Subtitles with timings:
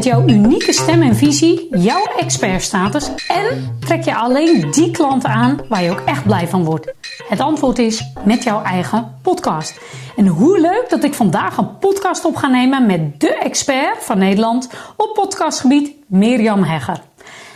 [0.00, 5.60] met jouw unieke stem en visie, jouw expertstatus en trek je alleen die klanten aan
[5.68, 6.92] waar je ook echt blij van wordt?
[7.28, 9.80] Het antwoord is met jouw eigen podcast.
[10.16, 14.18] En hoe leuk dat ik vandaag een podcast op ga nemen met de expert van
[14.18, 17.00] Nederland op podcastgebied, Mirjam Hegger.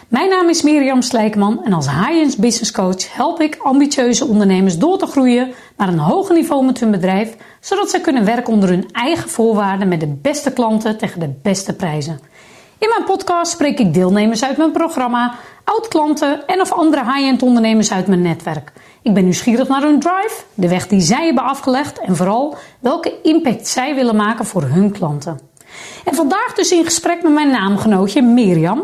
[0.08, 4.98] Mijn naam is Mirjam Slijkman en als high-end business coach help ik ambitieuze ondernemers door
[4.98, 8.88] te groeien naar een hoger niveau met hun bedrijf, zodat ze kunnen werken onder hun
[8.92, 12.20] eigen voorwaarden met de beste klanten tegen de beste prijzen.
[12.78, 17.92] In mijn podcast spreek ik deelnemers uit mijn programma, oud-klanten en of andere high-end ondernemers
[17.92, 18.73] uit mijn netwerk.
[19.02, 23.12] Ik ben nieuwsgierig naar hun drive, de weg die zij hebben afgelegd en vooral welke
[23.23, 25.41] impact zij willen maken voor hun klanten.
[26.05, 28.83] En vandaag dus in gesprek met mijn naamgenootje Mirjam.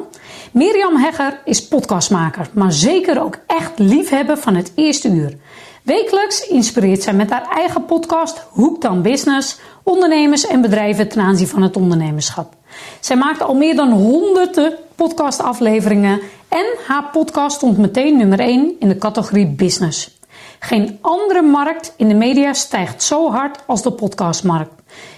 [0.52, 5.36] Mirjam Hegger is podcastmaker, maar zeker ook echt liefhebber van het eerste uur.
[5.82, 11.48] Wekelijks inspireert zij met haar eigen podcast Hoek dan Business ondernemers en bedrijven ten aanzien
[11.48, 12.54] van het ondernemerschap.
[13.00, 18.88] Zij maakt al meer dan honderden podcastafleveringen en haar podcast stond meteen nummer 1 in
[18.88, 20.18] de categorie business.
[20.58, 24.72] Geen andere markt in de media stijgt zo hard als de podcastmarkt.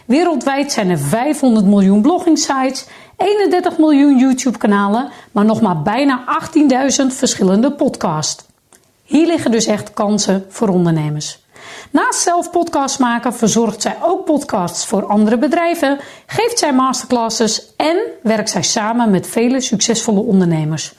[0.06, 6.24] Wereldwijd zijn er 500 miljoen bloggingsites, 31 miljoen YouTube-kanalen, maar nog maar bijna
[7.00, 8.50] 18.000 verschillende podcasts.
[9.12, 11.38] Hier liggen dus echt kansen voor ondernemers.
[11.90, 17.96] Naast zelf podcasts maken verzorgt zij ook podcasts voor andere bedrijven, geeft zij masterclasses en
[18.22, 20.94] werkt zij samen met vele succesvolle ondernemers.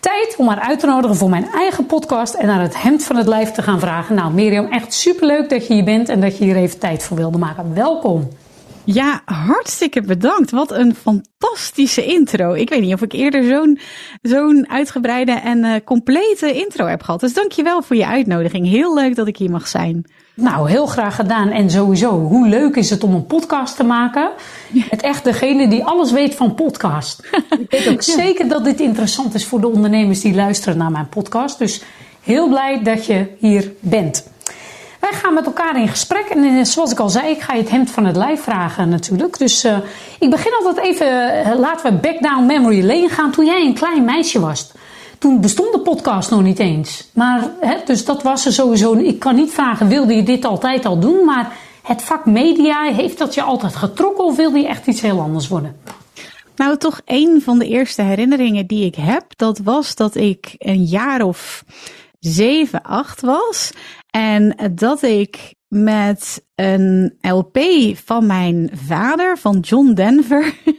[0.00, 3.16] Tijd om haar uit te nodigen voor mijn eigen podcast en naar het hemd van
[3.16, 4.14] het lijf te gaan vragen.
[4.14, 7.16] Nou, Mirjam, echt superleuk dat je hier bent en dat je hier even tijd voor
[7.16, 7.74] wilde maken.
[7.74, 8.28] Welkom.
[8.92, 10.50] Ja, hartstikke bedankt.
[10.50, 12.52] Wat een fantastische intro.
[12.52, 13.78] Ik weet niet of ik eerder zo'n
[14.22, 17.20] zo'n uitgebreide en uh, complete intro heb gehad.
[17.20, 18.66] Dus dankjewel voor je uitnodiging.
[18.66, 20.04] Heel leuk dat ik hier mag zijn.
[20.34, 21.48] Nou, heel graag gedaan.
[21.48, 24.30] En sowieso, hoe leuk is het om een podcast te maken?
[24.88, 27.22] Het echt degene die alles weet van podcast.
[27.60, 31.08] ik weet ook zeker dat dit interessant is voor de ondernemers die luisteren naar mijn
[31.08, 31.58] podcast.
[31.58, 31.82] Dus
[32.22, 34.28] heel blij dat je hier bent.
[35.00, 37.60] Wij gaan met elkaar in gesprek en eh, zoals ik al zei, ik ga je
[37.60, 39.38] het hemd van het lijf vragen natuurlijk.
[39.38, 39.78] Dus uh,
[40.18, 43.74] ik begin altijd even, uh, laten we back down memory lane gaan toen jij een
[43.74, 44.72] klein meisje was.
[45.18, 47.08] Toen bestond de podcast nog niet eens.
[47.12, 48.94] Maar, hè, dus dat was er sowieso.
[48.94, 51.24] Ik kan niet vragen, wilde je dit altijd al doen?
[51.24, 51.52] Maar
[51.82, 55.48] het vak media, heeft dat je altijd getrokken of wilde je echt iets heel anders
[55.48, 55.76] worden?
[56.56, 60.84] Nou, toch een van de eerste herinneringen die ik heb, dat was dat ik een
[60.84, 61.64] jaar of
[62.18, 63.70] zeven, acht was.
[64.10, 67.58] En dat ik met een LP
[68.04, 70.54] van mijn vader, van John Denver.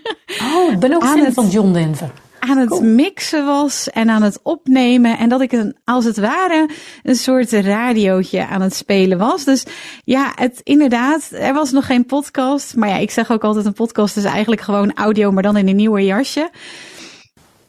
[0.55, 2.11] Oh, ik ben ook fan van John Denver.
[2.39, 5.17] Aan het mixen was en aan het opnemen.
[5.17, 6.69] En dat ik een, als het ware
[7.03, 9.43] een soort radiootje aan het spelen was.
[9.43, 9.65] Dus
[10.03, 12.75] ja, het inderdaad, er was nog geen podcast.
[12.75, 15.67] Maar ja, ik zeg ook altijd een podcast is eigenlijk gewoon audio, maar dan in
[15.67, 16.49] een nieuwe jasje.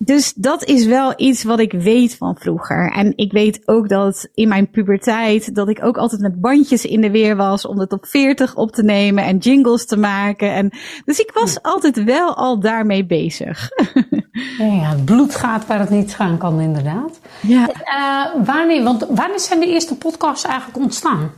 [0.04, 2.92] Dus dat is wel iets wat ik weet van vroeger.
[2.92, 7.00] En ik weet ook dat in mijn puberteit dat ik ook altijd met bandjes in
[7.00, 10.54] de weer was om het op 40 op te nemen en jingles te maken.
[10.54, 10.70] En,
[11.04, 13.68] dus ik was altijd wel al daarmee bezig.
[14.58, 17.20] Ja, ja, het bloed gaat waar het niet gaan kan, inderdaad.
[17.40, 17.68] Ja.
[17.68, 21.30] Uh, wanneer, want wanneer zijn de eerste podcasts eigenlijk ontstaan?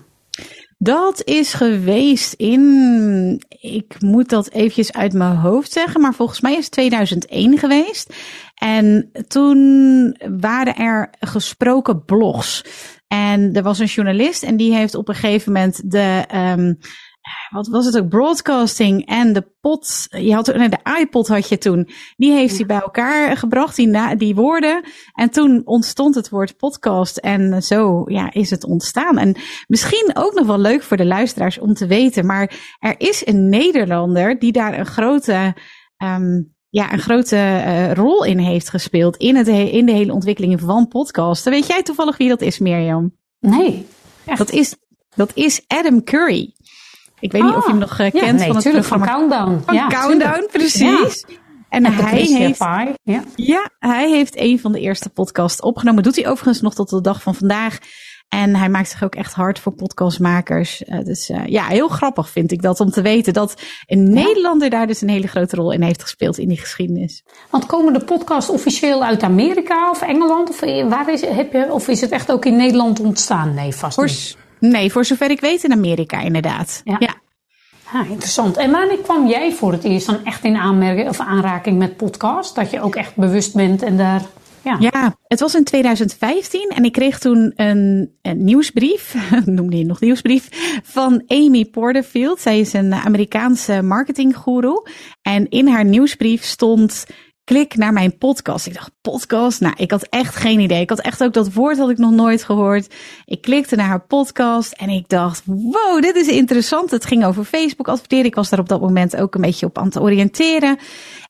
[0.84, 6.56] Dat is geweest in, ik moet dat eventjes uit mijn hoofd zeggen, maar volgens mij
[6.56, 8.14] is het 2001 geweest.
[8.54, 12.64] En toen waren er gesproken blogs.
[13.06, 16.78] En er was een journalist en die heeft op een gegeven moment de, um,
[17.50, 21.58] wat was het ook, broadcasting en de pot, je had nee, de iPod had je
[21.58, 24.82] toen, die heeft hij bij elkaar gebracht, die, na, die woorden.
[25.12, 29.18] En toen ontstond het woord podcast en zo ja, is het ontstaan.
[29.18, 29.36] En
[29.66, 33.48] misschien ook nog wel leuk voor de luisteraars om te weten, maar er is een
[33.48, 35.56] Nederlander die daar een grote,
[36.04, 40.60] um, ja, een grote uh, rol in heeft gespeeld in, het, in de hele ontwikkeling
[40.60, 41.52] van podcasten.
[41.52, 43.16] Weet jij toevallig wie dat is, Mirjam?
[43.40, 43.86] Nee.
[44.24, 44.38] Echt?
[44.38, 44.76] Dat is,
[45.14, 46.52] dat is Adam Curry.
[47.24, 49.06] Ik weet niet of je hem nog uh, kent ja, nee, van het programma.
[49.06, 49.62] Van Countdown.
[49.64, 51.24] Van ja, Countdown, precies.
[51.26, 51.34] Ja.
[51.68, 52.58] En, en hij heeft,
[53.02, 53.22] ja.
[53.34, 56.02] ja, hij heeft een van de eerste podcasts opgenomen.
[56.02, 57.78] Doet hij overigens nog tot de dag van vandaag.
[58.28, 60.82] En hij maakt zich ook echt hard voor podcastmakers.
[60.86, 63.54] Uh, dus uh, ja, heel grappig vind ik dat om te weten dat
[63.86, 67.24] een Nederlander daar dus een hele grote rol in heeft gespeeld in die geschiedenis.
[67.50, 70.48] Want komen de podcasts officieel uit Amerika of Engeland?
[70.48, 73.54] Of, waar is, heb je, of is het echt ook in Nederland ontstaan?
[73.54, 74.36] Nee, vast niet.
[74.60, 76.80] Nee, voor zover ik weet in Amerika inderdaad.
[76.84, 76.96] Ja.
[76.98, 77.14] ja.
[77.92, 78.56] Ah, interessant.
[78.56, 82.54] En wanneer kwam jij voor het eerst dan echt in aanmerking of aanraking met podcast?
[82.54, 84.22] Dat je ook echt bewust bent en daar
[84.62, 84.76] Ja.
[84.80, 89.14] ja, het was in 2015 en ik kreeg toen een, een nieuwsbrief,
[89.44, 90.48] noemde je nog nieuwsbrief,
[90.82, 92.40] van Amy Porterfield.
[92.40, 94.88] Zij is een Amerikaanse marketinggoeroe.
[95.22, 97.04] En in haar nieuwsbrief stond
[97.44, 98.66] klik naar mijn podcast.
[98.66, 99.60] Ik dacht, podcast?
[99.60, 100.80] Nou, ik had echt geen idee.
[100.80, 102.94] Ik had echt ook dat woord had ik nog nooit gehoord.
[103.24, 106.90] Ik klikte naar haar podcast en ik dacht, wow, dit is interessant.
[106.90, 108.24] Het ging over Facebook adverteren.
[108.24, 110.78] Ik was daar op dat moment ook een beetje op aan het oriënteren.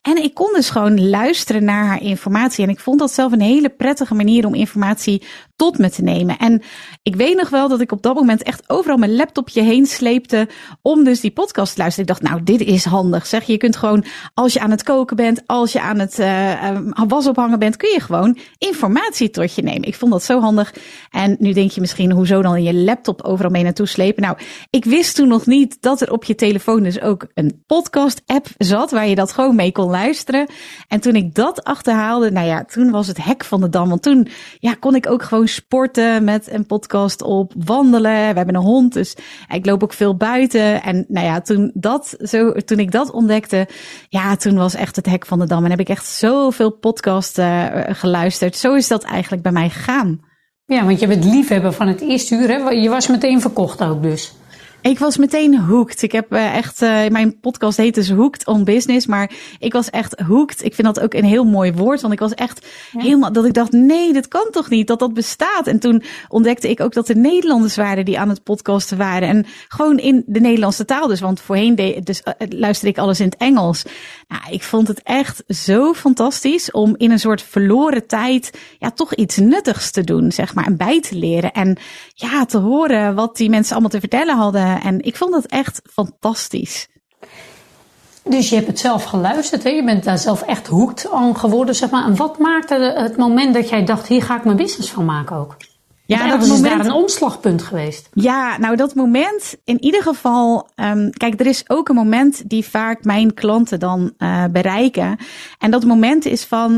[0.04, 2.64] En ik kon dus gewoon luisteren naar haar informatie.
[2.64, 5.22] En ik vond dat zelf een hele prettige manier om informatie
[5.56, 6.38] tot me te nemen.
[6.38, 6.62] En
[7.02, 10.48] ik weet nog wel dat ik op dat moment echt overal mijn laptopje heen sleepte
[10.82, 12.08] om dus die podcast te luisteren.
[12.08, 13.26] Ik dacht, nou, dit is handig.
[13.26, 14.04] Zeg, je kunt gewoon
[14.34, 16.78] als je aan het koken bent, als je aan het uh,
[17.08, 19.82] was ophangen bent, kun je gewoon informatie tot je nemen.
[19.82, 20.74] Ik vond dat zo handig.
[21.10, 24.22] En nu denk je misschien, hoezo dan je laptop overal mee naartoe slepen?
[24.22, 24.36] Nou,
[24.70, 28.46] ik wist toen nog niet dat er op je telefoon dus ook een podcast app
[28.58, 30.46] zat waar je dat gewoon mee kon luisteren.
[30.88, 33.88] En toen ik dat achterhaalde, nou ja, toen was het hek van de dam.
[33.88, 38.28] Want toen ja, kon ik ook gewoon sporten met een podcast op, wandelen.
[38.30, 39.16] We hebben een hond, dus
[39.48, 40.82] ik loop ook veel buiten.
[40.82, 43.68] En nou ja, toen, dat, zo, toen ik dat ontdekte,
[44.08, 45.64] ja, toen was echt het hek van de dam.
[45.64, 48.56] En heb ik echt zoveel podcasts uh, geluisterd.
[48.56, 50.20] Zo is dat eigenlijk bij mij gegaan.
[50.66, 52.48] Ja, want je bent liefhebber van het eerste uur.
[52.48, 52.70] Hè?
[52.70, 54.34] Je was meteen verkocht ook dus.
[54.84, 56.02] Ik was meteen hooked.
[56.02, 59.90] Ik heb uh, echt, uh, mijn podcast heet dus Hooked on Business, maar ik was
[59.90, 60.64] echt hooked.
[60.64, 63.00] Ik vind dat ook een heel mooi woord, want ik was echt ja.
[63.00, 65.66] helemaal, dat ik dacht, nee, dat kan toch niet, dat dat bestaat.
[65.66, 69.28] En toen ontdekte ik ook dat er Nederlanders waren die aan het podcasten waren.
[69.28, 73.20] En gewoon in de Nederlandse taal dus, want voorheen deed, dus, uh, luisterde ik alles
[73.20, 73.84] in het Engels.
[74.34, 79.14] Nou, ik vond het echt zo fantastisch om in een soort verloren tijd, ja, toch
[79.14, 81.52] iets nuttigs te doen, zeg maar, en bij te leren.
[81.52, 81.78] En
[82.14, 84.80] ja, te horen wat die mensen allemaal te vertellen hadden.
[84.80, 86.88] En ik vond dat echt fantastisch.
[88.24, 89.70] Dus je hebt het zelf geluisterd, hè?
[89.70, 92.04] je bent daar zelf echt hoekt aan geworden, zeg maar.
[92.04, 95.36] En wat maakte het moment dat jij dacht, hier ga ik mijn business van maken
[95.36, 95.56] ook?
[96.06, 98.08] Ja, dat is moment, daar een omslagpunt geweest.
[98.12, 102.64] Ja, nou dat moment, in ieder geval, um, kijk, er is ook een moment die
[102.64, 105.18] vaak mijn klanten dan uh, bereiken.
[105.58, 106.74] En dat moment is van,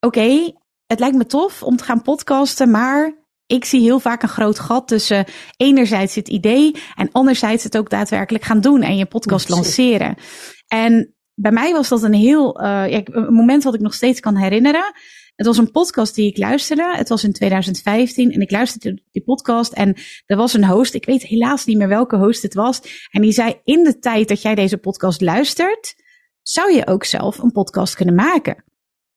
[0.00, 0.54] oké, okay,
[0.86, 3.12] het lijkt me tof om te gaan podcasten, maar
[3.46, 5.24] ik zie heel vaak een groot gat tussen
[5.56, 10.16] enerzijds het idee en anderzijds het ook daadwerkelijk gaan doen en je podcast lanceren.
[10.66, 14.20] En bij mij was dat een heel, uh, ja, een moment wat ik nog steeds
[14.20, 14.92] kan herinneren.
[15.38, 16.96] Het was een podcast die ik luisterde.
[16.96, 19.96] Het was in 2015 en ik luisterde die podcast en
[20.26, 20.94] er was een host.
[20.94, 22.80] Ik weet helaas niet meer welke host het was.
[23.10, 25.94] En die zei in de tijd dat jij deze podcast luistert,
[26.42, 28.64] zou je ook zelf een podcast kunnen maken.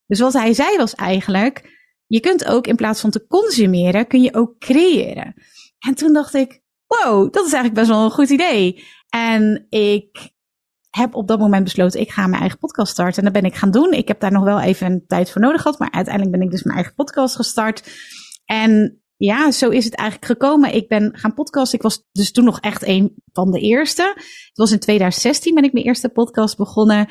[0.05, 1.61] Dus wat hij zei was eigenlijk,
[2.07, 5.33] je kunt ook in plaats van te consumeren, kun je ook creëren.
[5.79, 8.83] En toen dacht ik, wow, dat is eigenlijk best wel een goed idee.
[9.09, 10.31] En ik
[10.91, 13.17] heb op dat moment besloten, ik ga mijn eigen podcast starten.
[13.17, 13.91] En dat ben ik gaan doen.
[13.91, 15.79] Ik heb daar nog wel even een tijd voor nodig gehad.
[15.79, 17.89] Maar uiteindelijk ben ik dus mijn eigen podcast gestart.
[18.45, 20.73] En ja, zo is het eigenlijk gekomen.
[20.73, 21.77] Ik ben gaan podcasten.
[21.77, 24.13] Ik was dus toen nog echt een van de eerste.
[24.15, 27.07] Het was in 2016 ben ik mijn eerste podcast begonnen.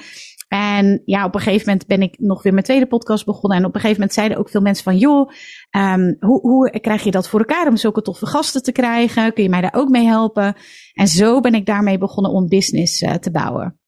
[0.51, 3.59] En ja, op een gegeven moment ben ik nog weer mijn tweede podcast begonnen.
[3.59, 5.31] En op een gegeven moment zeiden ook veel mensen van, joh,
[5.77, 9.33] um, hoe, hoe krijg je dat voor elkaar om zulke toffe gasten te krijgen?
[9.33, 10.57] Kun je mij daar ook mee helpen?
[10.93, 13.79] En zo ben ik daarmee begonnen om business uh, te bouwen.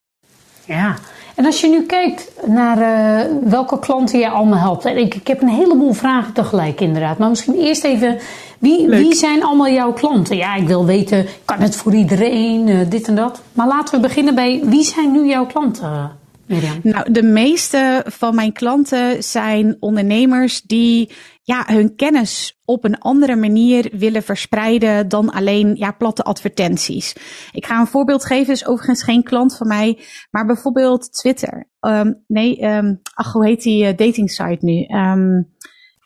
[0.64, 0.96] Ja,
[1.34, 4.84] en als je nu kijkt naar uh, welke klanten je allemaal helpt.
[4.84, 7.18] Ik, ik heb een heleboel vragen tegelijk inderdaad.
[7.18, 8.18] Maar misschien eerst even,
[8.58, 10.36] wie, wie zijn allemaal jouw klanten?
[10.36, 13.42] Ja, ik wil weten, kan het voor iedereen, uh, dit en dat?
[13.52, 16.20] Maar laten we beginnen bij, wie zijn nu jouw klanten?
[16.52, 16.80] Miriam?
[16.82, 21.10] Nou, de meeste van mijn klanten zijn ondernemers die
[21.42, 27.16] ja, hun kennis op een andere manier willen verspreiden dan alleen ja, platte advertenties.
[27.52, 29.98] Ik ga een voorbeeld geven, is overigens geen klant van mij,
[30.30, 31.70] maar bijvoorbeeld Twitter.
[31.80, 34.86] Um, nee, um, ach, hoe heet die uh, dating site nu?
[34.88, 35.36] Um,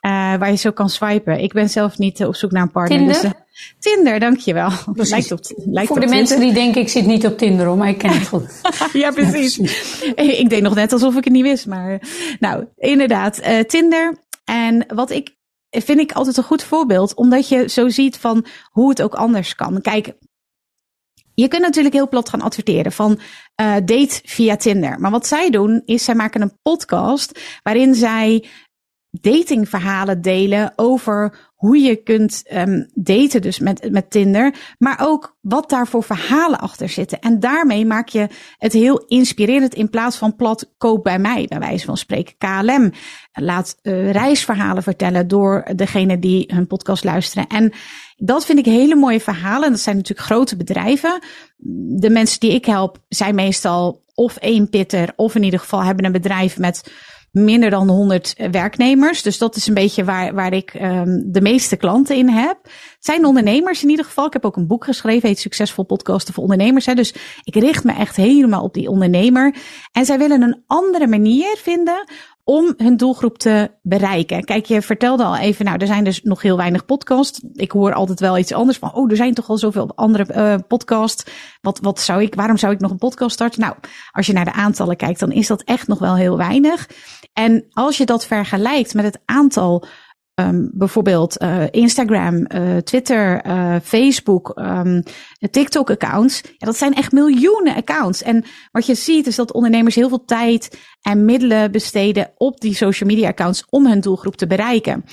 [0.07, 1.43] uh, waar je zo kan swipen.
[1.43, 2.99] Ik ben zelf niet uh, op zoek naar een partner.
[2.99, 3.23] Tinder?
[3.23, 3.33] Dus,
[3.79, 4.71] Tinder, dankjewel.
[4.93, 7.89] Lijkt op, lijkt Voor de mensen die denken ik zit niet op Tinder hoor, maar
[7.89, 8.61] ik ken het goed.
[8.93, 9.59] ja, precies.
[10.15, 12.01] ik deed nog net alsof ik het niet wist, maar
[12.41, 14.25] nou, inderdaad, uh, Tinder.
[14.45, 15.35] En wat ik
[15.71, 19.55] vind ik altijd een goed voorbeeld, omdat je zo ziet van hoe het ook anders
[19.55, 19.81] kan.
[19.81, 20.13] Kijk,
[21.35, 23.19] je kunt natuurlijk heel plat gaan adverteren van
[23.61, 25.01] uh, date via Tinder.
[25.01, 28.49] Maar wat zij doen is zij maken een podcast waarin zij
[29.21, 35.71] datingverhalen delen over hoe je kunt um, daten, dus met, met Tinder, maar ook wat
[35.71, 37.21] daar voor verhalen achter zitten.
[37.21, 41.59] En daarmee maak je het heel inspirerend in plaats van plat koop bij mij, bij
[41.59, 42.35] wijze van spreken.
[42.39, 42.93] KLM
[43.33, 47.47] laat uh, reisverhalen vertellen door degene die hun podcast luisteren.
[47.47, 47.73] En
[48.17, 49.71] dat vind ik hele mooie verhalen.
[49.71, 51.19] Dat zijn natuurlijk grote bedrijven.
[51.99, 56.05] De mensen die ik help zijn meestal of één pitter, of in ieder geval hebben
[56.05, 56.93] een bedrijf met
[57.45, 59.23] minder dan 100 werknemers.
[59.23, 62.59] Dus dat is een beetje waar, waar ik um, de meeste klanten in heb.
[62.63, 64.27] Het zijn ondernemers in ieder geval.
[64.27, 66.87] Ik heb ook een boek geschreven, heet Succesvol Podcasten voor Ondernemers.
[66.87, 66.95] Hè.
[66.95, 67.15] Dus
[67.45, 69.55] ik richt me echt helemaal op die ondernemer.
[69.93, 72.05] En zij willen een andere manier vinden
[72.49, 74.45] om hun doelgroep te bereiken.
[74.45, 77.41] Kijk, je vertelde al even, nou, er zijn dus nog heel weinig podcasts.
[77.53, 80.55] Ik hoor altijd wel iets anders van, oh, er zijn toch al zoveel andere uh,
[80.69, 81.25] podcasts.
[81.61, 83.61] Wat, wat zou ik, waarom zou ik nog een podcast starten?
[83.61, 83.75] Nou,
[84.11, 86.89] als je naar de aantallen kijkt, dan is dat echt nog wel heel weinig.
[87.33, 89.87] En als je dat vergelijkt met het aantal
[90.41, 95.03] Um, bijvoorbeeld uh, Instagram, uh, Twitter, uh, Facebook, um,
[95.51, 96.43] TikTok-accounts.
[96.43, 98.23] Ja, dat zijn echt miljoenen accounts.
[98.23, 102.75] En wat je ziet is dat ondernemers heel veel tijd en middelen besteden op die
[102.75, 105.05] social media-accounts om hun doelgroep te bereiken.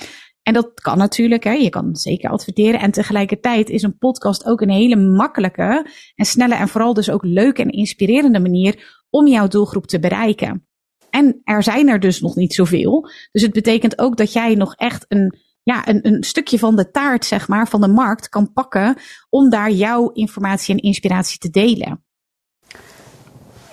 [0.42, 1.52] En dat kan natuurlijk, hè.
[1.52, 2.80] je kan zeker adverteren.
[2.80, 7.24] En tegelijkertijd is een podcast ook een hele makkelijke en snelle en vooral dus ook
[7.24, 10.66] leuke en inspirerende manier om jouw doelgroep te bereiken.
[11.14, 13.08] En er zijn er dus nog niet zoveel.
[13.32, 16.90] Dus het betekent ook dat jij nog echt een, ja, een, een stukje van de
[16.90, 18.96] taart, zeg maar, van de markt kan pakken
[19.30, 22.04] om daar jouw informatie en inspiratie te delen.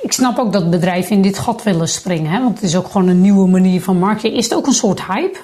[0.02, 2.40] Ik snap ook dat bedrijven in dit gat willen springen, hè?
[2.42, 4.36] want het is ook gewoon een nieuwe manier van marketing.
[4.36, 5.40] Is het ook een soort hype?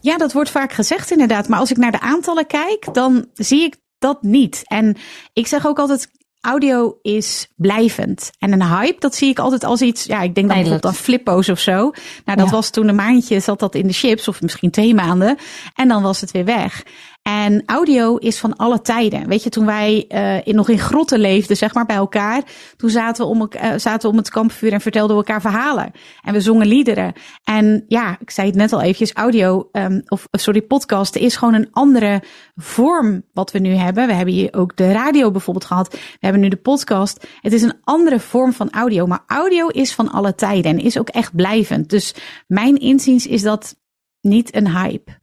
[0.00, 1.48] Ja, dat wordt vaak gezegd inderdaad.
[1.48, 4.62] Maar als ik naar de aantallen kijk, dan zie ik dat niet.
[4.64, 4.96] En
[5.32, 6.10] ik zeg ook altijd,
[6.42, 8.30] audio is blijvend.
[8.38, 10.94] En een hype, dat zie ik altijd als iets, ja, ik denk dan bijvoorbeeld aan
[10.94, 11.92] flippo's of zo.
[12.24, 15.36] Nou, dat was toen een maandje, zat dat in de chips, of misschien twee maanden.
[15.74, 16.82] En dan was het weer weg.
[17.22, 19.28] En audio is van alle tijden.
[19.28, 22.42] Weet je, toen wij uh, in, nog in grotten leefden, zeg maar, bij elkaar.
[22.76, 25.92] Toen zaten we om, uh, zaten we om het kampvuur en vertelden we elkaar verhalen.
[26.22, 27.12] En we zongen liederen.
[27.44, 31.54] En ja, ik zei het net al eventjes, audio, um, of sorry, podcast is gewoon
[31.54, 32.22] een andere
[32.54, 34.06] vorm wat we nu hebben.
[34.06, 35.92] We hebben hier ook de radio bijvoorbeeld gehad.
[35.92, 37.26] We hebben nu de podcast.
[37.40, 39.06] Het is een andere vorm van audio.
[39.06, 41.90] Maar audio is van alle tijden en is ook echt blijvend.
[41.90, 42.14] Dus
[42.46, 43.76] mijn inziens is dat
[44.20, 45.20] niet een hype.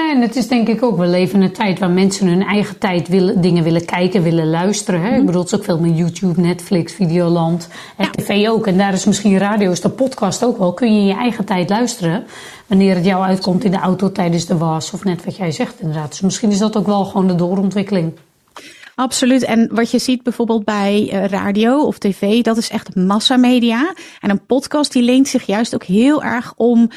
[0.00, 2.42] Nee, en het is denk ik ook, we leven in een tijd waar mensen hun
[2.42, 5.00] eigen tijd willen, dingen willen kijken, willen luisteren.
[5.00, 5.08] Hè?
[5.08, 5.26] Ik mhm.
[5.26, 8.66] bedoel, het is ook veel meer YouTube, Netflix, Videoland en tv ook.
[8.66, 10.72] En daar is misschien radio, is de podcast ook wel.
[10.72, 12.24] Kun je in je eigen tijd luisteren
[12.66, 15.80] wanneer het jou uitkomt in de auto tijdens de was of net wat jij zegt
[15.80, 16.10] inderdaad.
[16.10, 18.12] Dus misschien is dat ook wel gewoon de doorontwikkeling.
[18.94, 19.42] Absoluut.
[19.42, 23.94] En wat je ziet bijvoorbeeld bij eh, radio of tv, dat is echt massamedia.
[24.20, 26.90] En een podcast die leent zich juist ook heel erg om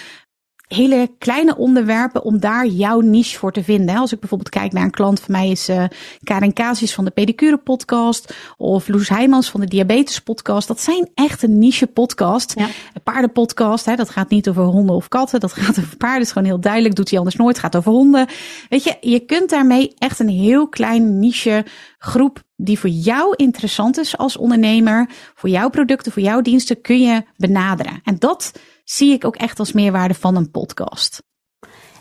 [0.74, 3.96] hele kleine onderwerpen om daar jouw niche voor te vinden.
[3.96, 5.84] Als ik bijvoorbeeld kijk naar een klant van mij is uh,
[6.24, 10.68] Karin Casis van de Pedicure podcast of Loes Heijmans van de Diabetes podcast.
[10.68, 12.54] Dat zijn echt een niche podcast.
[12.60, 12.66] Ja.
[12.66, 15.40] Een paardenpodcast, hè, dat gaat niet over honden of katten.
[15.40, 16.96] Dat gaat over paarden, is gewoon heel duidelijk.
[16.96, 18.28] Doet hij anders nooit, gaat over honden.
[18.70, 21.66] Weet je, je kunt daarmee echt een heel klein niche
[21.98, 27.02] groep die voor jou interessant is als ondernemer, voor jouw producten, voor jouw diensten, kun
[27.02, 28.02] je benaderen.
[28.04, 28.52] En dat
[28.84, 31.24] zie ik ook echt als meerwaarde van een podcast.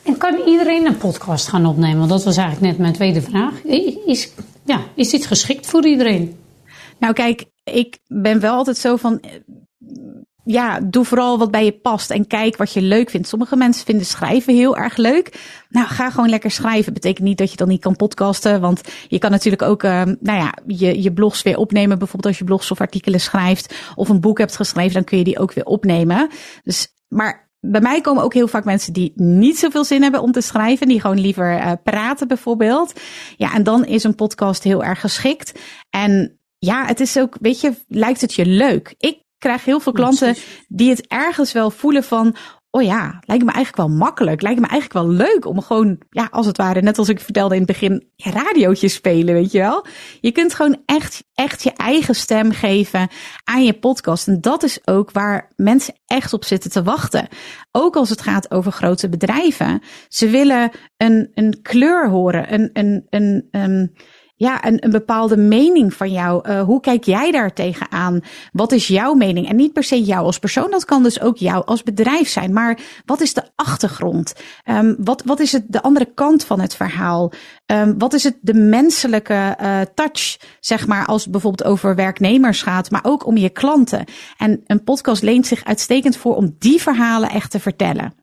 [0.03, 1.99] En kan iedereen een podcast gaan opnemen?
[1.99, 3.65] Want dat was eigenlijk net mijn tweede vraag.
[4.07, 4.31] Is,
[4.65, 6.37] ja, is dit geschikt voor iedereen?
[6.99, 9.21] Nou, kijk, ik ben wel altijd zo van
[10.45, 13.29] ja, doe vooral wat bij je past en kijk wat je leuk vindt.
[13.29, 15.41] Sommige mensen vinden schrijven heel erg leuk.
[15.69, 16.93] Nou, ga gewoon lekker schrijven.
[16.93, 20.39] Betekent niet dat je dan niet kan podcasten, want je kan natuurlijk ook, uh, nou
[20.39, 21.99] ja, je, je blogs weer opnemen.
[21.99, 25.25] Bijvoorbeeld als je blogs of artikelen schrijft of een boek hebt geschreven, dan kun je
[25.25, 26.29] die ook weer opnemen.
[26.65, 30.33] Dus, maar bij mij komen ook heel vaak mensen die niet zoveel zin hebben om
[30.33, 33.01] te schrijven, die gewoon liever uh, praten bijvoorbeeld.
[33.37, 35.61] Ja, en dan is een podcast heel erg geschikt.
[35.91, 38.95] En ja, het is ook, weet je, lijkt het je leuk?
[38.99, 40.37] Ik krijg heel veel klanten
[40.69, 42.37] die het ergens wel voelen van,
[42.75, 44.43] oh ja, lijkt me eigenlijk wel makkelijk.
[44.43, 47.55] Lijkt me eigenlijk wel leuk om gewoon, ja, als het ware, net als ik vertelde
[47.55, 49.87] in het begin, radiootjes spelen, weet je wel.
[50.21, 53.09] Je kunt gewoon echt, echt je eigen stem geven
[53.45, 54.29] aan je podcast.
[54.29, 57.29] En dat is ook waar mensen echt op zitten te wachten.
[57.71, 59.83] Ook als het gaat over grote bedrijven.
[60.09, 63.97] Ze willen een, een kleur horen, een, een, een, een
[64.35, 66.49] ja, een, een bepaalde mening van jou.
[66.49, 68.21] Uh, hoe kijk jij daar tegenaan?
[68.53, 69.49] Wat is jouw mening?
[69.49, 72.53] En niet per se jou als persoon, dat kan dus ook jou als bedrijf zijn.
[72.53, 74.35] Maar wat is de achtergrond?
[74.65, 77.33] Um, wat, wat is het de andere kant van het verhaal?
[77.67, 82.63] Um, wat is het de menselijke uh, touch, zeg maar, als het bijvoorbeeld over werknemers
[82.63, 84.05] gaat, maar ook om je klanten?
[84.37, 88.22] En een podcast leent zich uitstekend voor om die verhalen echt te vertellen.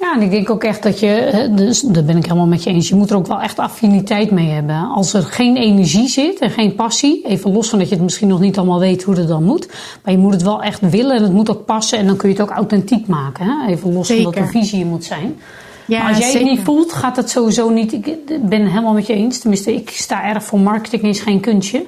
[0.00, 2.70] Ja, en ik denk ook echt dat je, dus daar ben ik helemaal met je
[2.70, 4.90] eens, je moet er ook wel echt affiniteit mee hebben.
[4.94, 8.28] Als er geen energie zit en geen passie, even los van dat je het misschien
[8.28, 9.68] nog niet allemaal weet hoe het dan moet,
[10.02, 12.28] maar je moet het wel echt willen en het moet ook passen en dan kun
[12.28, 13.46] je het ook authentiek maken.
[13.46, 13.66] Hè?
[13.66, 15.36] Even los van dat er visie moet zijn.
[15.86, 17.92] Ja, maar als jij het niet voelt, gaat het sowieso niet.
[17.92, 19.38] Ik ben helemaal met je eens.
[19.38, 21.86] Tenminste, ik sta erg voor marketing, is geen kunstje.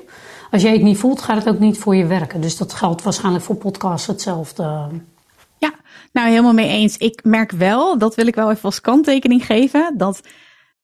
[0.51, 2.41] Als jij het niet voelt, gaat het ook niet voor je werken.
[2.41, 4.89] Dus dat geldt waarschijnlijk voor podcasts hetzelfde.
[6.13, 6.97] Nou, helemaal mee eens.
[6.97, 10.21] Ik merk wel, dat wil ik wel even als kanttekening geven, dat,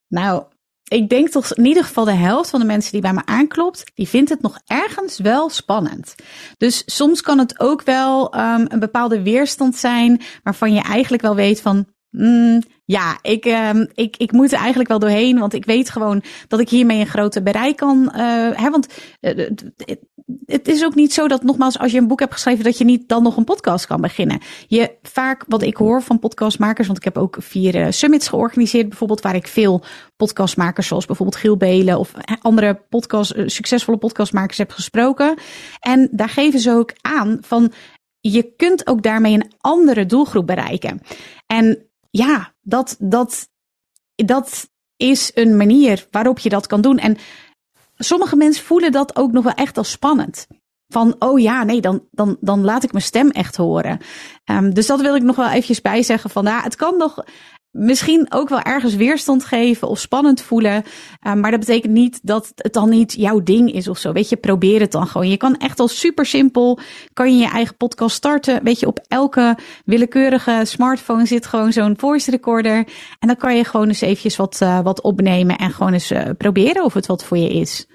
[0.08, 0.44] nou,
[0.88, 3.90] ik denk toch in ieder geval de helft van de mensen die bij me aanklopt,
[3.94, 6.14] die vindt het nog ergens wel spannend.
[6.56, 11.34] Dus soms kan het ook wel um, een bepaalde weerstand zijn waarvan je eigenlijk wel
[11.34, 15.64] weet van, mm, ja, ik, um, ik, ik moet er eigenlijk wel doorheen, want ik
[15.64, 18.12] weet gewoon dat ik hiermee een grote bereik kan.
[18.16, 18.88] Uh, hè, want
[19.20, 19.48] uh,
[20.46, 22.84] het is ook niet zo dat, nogmaals, als je een boek hebt geschreven, dat je
[22.84, 24.40] niet dan nog een podcast kan beginnen.
[24.66, 28.88] Je vaak, wat ik hoor van podcastmakers, want ik heb ook vier uh, summits georganiseerd,
[28.88, 29.84] bijvoorbeeld, waar ik veel
[30.16, 35.38] podcastmakers, zoals bijvoorbeeld Giel Belen of andere podcast, succesvolle podcastmakers heb gesproken.
[35.80, 37.72] En daar geven ze ook aan van,
[38.20, 41.00] je kunt ook daarmee een andere doelgroep bereiken.
[41.46, 43.48] En ja, dat, dat,
[44.14, 46.98] dat is een manier waarop je dat kan doen.
[46.98, 47.16] En
[47.96, 50.46] sommige mensen voelen dat ook nog wel echt als spannend.
[50.88, 53.98] Van, oh ja, nee, dan, dan, dan laat ik mijn stem echt horen.
[54.44, 56.30] Um, dus dat wil ik nog wel eventjes bijzeggen.
[56.30, 57.24] Van, ja, het kan nog
[57.76, 60.84] misschien ook wel ergens weerstand geven of spannend voelen.
[61.26, 64.12] Uh, maar dat betekent niet dat het dan niet jouw ding is of zo.
[64.12, 65.28] Weet je, probeer het dan gewoon.
[65.28, 66.78] Je kan echt al super simpel,
[67.12, 68.64] kan je je eigen podcast starten.
[68.64, 72.76] Weet je, op elke willekeurige smartphone zit gewoon zo'n voice recorder.
[73.18, 76.22] En dan kan je gewoon eens eventjes wat, uh, wat opnemen en gewoon eens uh,
[76.38, 77.86] proberen of het wat voor je is.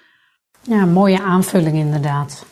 [0.62, 2.46] Ja, mooie aanvulling inderdaad.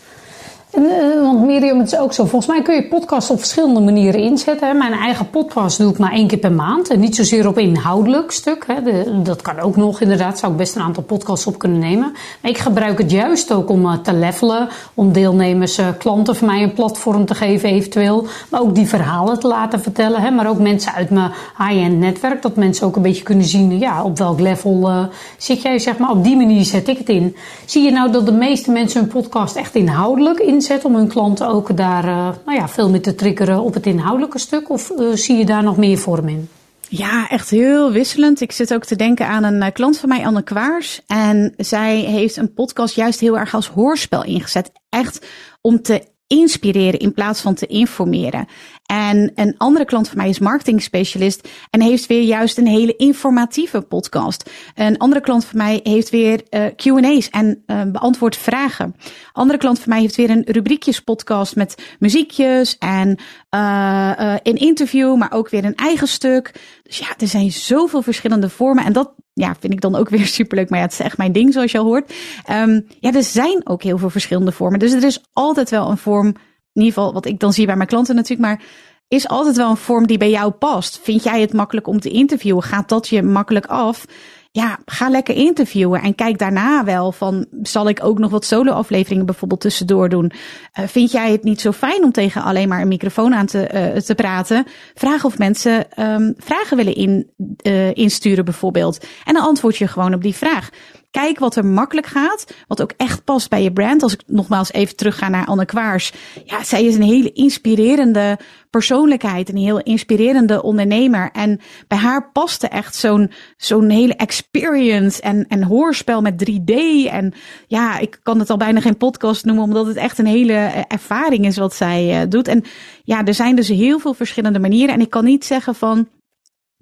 [0.71, 2.25] En, uh, want Miriam, het is ook zo.
[2.25, 4.67] Volgens mij kun je podcast op verschillende manieren inzetten.
[4.67, 4.73] Hè.
[4.73, 6.97] Mijn eigen podcast doe ik maar één keer per maand.
[6.97, 8.63] Niet zozeer op inhoudelijk stuk.
[8.67, 8.81] Hè.
[8.81, 10.39] De, dat kan ook nog inderdaad.
[10.39, 12.11] Zou ik best een aantal podcasts op kunnen nemen.
[12.41, 14.69] Maar ik gebruik het juist ook om uh, te levelen.
[14.93, 18.25] Om deelnemers, uh, klanten van mij een platform te geven eventueel.
[18.49, 20.21] Maar ook die verhalen te laten vertellen.
[20.21, 20.31] Hè.
[20.31, 22.41] Maar ook mensen uit mijn high-end netwerk.
[22.41, 25.07] Dat mensen ook een beetje kunnen zien ja, op welk level
[25.37, 25.79] zit jij.
[25.79, 26.09] Zeg maar.
[26.09, 27.35] Op die manier zet ik het in.
[27.65, 31.07] Zie je nou dat de meeste mensen hun podcast echt inhoudelijk in inzet om hun
[31.07, 34.69] klanten ook daar uh, nou ja, veel meer te triggeren op het inhoudelijke stuk?
[34.69, 36.49] Of uh, zie je daar nog meer vorm in?
[36.89, 38.41] Ja, echt heel wisselend.
[38.41, 41.01] Ik zit ook te denken aan een uh, klant van mij, Anne Kwaars.
[41.07, 44.71] En zij heeft een podcast juist heel erg als hoorspel ingezet.
[44.89, 45.25] Echt
[45.61, 48.47] om te inspireren in plaats van te informeren.
[48.85, 52.95] En een andere klant van mij is marketing specialist en heeft weer juist een hele
[52.95, 54.49] informatieve podcast.
[54.75, 58.95] Een andere klant van mij heeft weer uh, Q&A's en uh, beantwoordt vragen.
[59.31, 63.19] Andere klant van mij heeft weer een rubriekjes podcast met muziekjes en
[63.55, 66.51] uh, een interview, maar ook weer een eigen stuk.
[66.83, 70.25] Dus ja, er zijn zoveel verschillende vormen en dat ja, vind ik dan ook weer
[70.39, 70.69] superleuk.
[70.69, 72.13] Maar ja, het is echt mijn ding, zoals je al hoort.
[72.51, 74.79] Um, ja, er zijn ook heel veel verschillende vormen.
[74.79, 77.75] Dus er is altijd wel een vorm, in ieder geval wat ik dan zie bij
[77.75, 78.61] mijn klanten natuurlijk, maar
[79.07, 80.99] is altijd wel een vorm die bij jou past.
[81.03, 82.63] Vind jij het makkelijk om te interviewen?
[82.63, 84.05] Gaat dat je makkelijk af?
[84.51, 89.25] Ja, ga lekker interviewen en kijk daarna wel van, zal ik ook nog wat solo-afleveringen
[89.25, 90.31] bijvoorbeeld tussendoor doen?
[90.79, 93.69] Uh, vind jij het niet zo fijn om tegen alleen maar een microfoon aan te,
[93.73, 94.65] uh, te praten?
[94.93, 97.29] Vraag of mensen um, vragen willen in,
[97.63, 99.05] uh, insturen bijvoorbeeld.
[99.25, 100.69] En dan antwoord je gewoon op die vraag.
[101.11, 104.03] Kijk wat er makkelijk gaat, wat ook echt past bij je brand.
[104.03, 106.13] Als ik nogmaals even terugga naar Anne Kwaars.
[106.45, 111.29] Ja, zij is een hele inspirerende persoonlijkheid, een heel inspirerende ondernemer.
[111.31, 116.73] En bij haar paste echt zo'n zo'n hele experience en, en hoorspel met 3D.
[117.09, 117.33] En
[117.67, 120.81] ja, ik kan het al bijna geen podcast noemen, omdat het echt een hele eh,
[120.87, 122.47] ervaring is wat zij uh, doet.
[122.47, 122.63] En
[123.03, 124.95] ja, er zijn dus heel veel verschillende manieren.
[124.95, 126.07] En ik kan niet zeggen van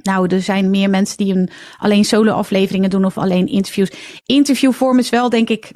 [0.08, 3.92] nou, er zijn meer mensen die een, alleen solo afleveringen doen of alleen interviews.
[4.26, 5.72] Interviewvorm is wel, denk ik,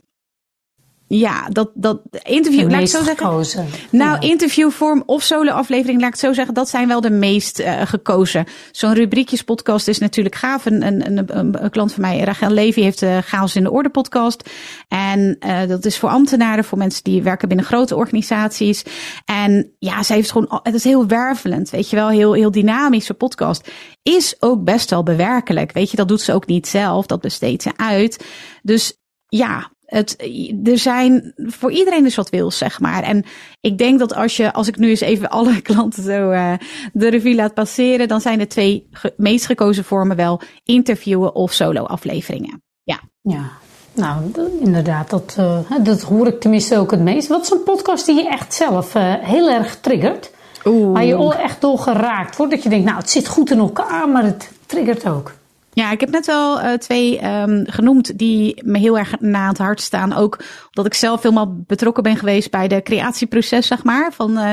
[1.13, 3.17] ja, dat, dat interview, laat ik zo zeggen.
[3.17, 3.67] Gekozen.
[3.89, 4.29] Nou, ja.
[4.29, 8.45] interviewvorm of solo-aflevering, laat ik het zo zeggen, dat zijn wel de meest uh, gekozen.
[8.71, 10.65] Zo'n rubriekjes-podcast is natuurlijk gaaf.
[10.65, 13.89] Een, een, een, een, klant van mij, Rachel Levy, heeft de Chaos in de Orde
[13.89, 14.49] podcast.
[14.87, 18.83] En uh, dat is voor ambtenaren, voor mensen die werken binnen grote organisaties.
[19.25, 23.13] En ja, ze heeft gewoon, het is heel wervelend, weet je wel, heel, heel dynamische
[23.13, 23.71] podcast.
[24.03, 27.63] Is ook best wel bewerkelijk, weet je, dat doet ze ook niet zelf, dat besteedt
[27.63, 28.25] ze uit.
[28.61, 30.15] Dus ja, het,
[30.63, 33.03] er zijn voor iedereen dus wat wils, zeg maar.
[33.03, 33.23] En
[33.61, 36.53] ik denk dat als je, als ik nu eens even alle klanten zo uh,
[36.93, 41.51] de revue laat passeren, dan zijn de twee ge meest gekozen vormen wel interviewen of
[41.51, 42.63] solo afleveringen.
[42.83, 42.99] Ja.
[43.21, 43.49] Ja.
[43.93, 47.27] Nou, inderdaad, dat, uh, dat hoor ik tenminste ook het meest.
[47.27, 50.31] Wat is een podcast die je echt zelf uh, heel erg triggert?
[50.65, 50.93] Oeh.
[50.93, 52.51] Waar je echt door geraakt wordt.
[52.51, 55.33] Dat je denkt, nou, het zit goed in elkaar, maar het triggert ook.
[55.73, 59.57] Ja, ik heb net wel uh, twee um, genoemd die me heel erg na het
[59.57, 60.13] hart staan.
[60.13, 64.13] Ook omdat ik zelf helemaal betrokken ben geweest bij de creatieproces, zeg maar.
[64.13, 64.51] Van uh,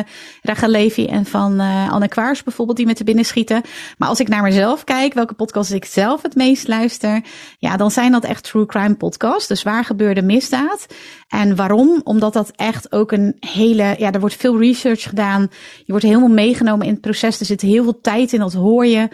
[0.61, 3.63] Levy en van uh, Anne Kwaars bijvoorbeeld, die met de binnen schieten.
[3.97, 7.23] Maar als ik naar mezelf kijk, welke podcasts ik zelf het meest luister.
[7.59, 9.49] Ja, dan zijn dat echt true crime podcasts.
[9.49, 10.87] Dus waar gebeurde misdaad?
[11.29, 12.01] En waarom?
[12.05, 15.49] Omdat dat echt ook een hele, ja, er wordt veel research gedaan.
[15.79, 17.41] Je wordt helemaal meegenomen in het proces.
[17.41, 19.09] Er zit heel veel tijd in, dat hoor je.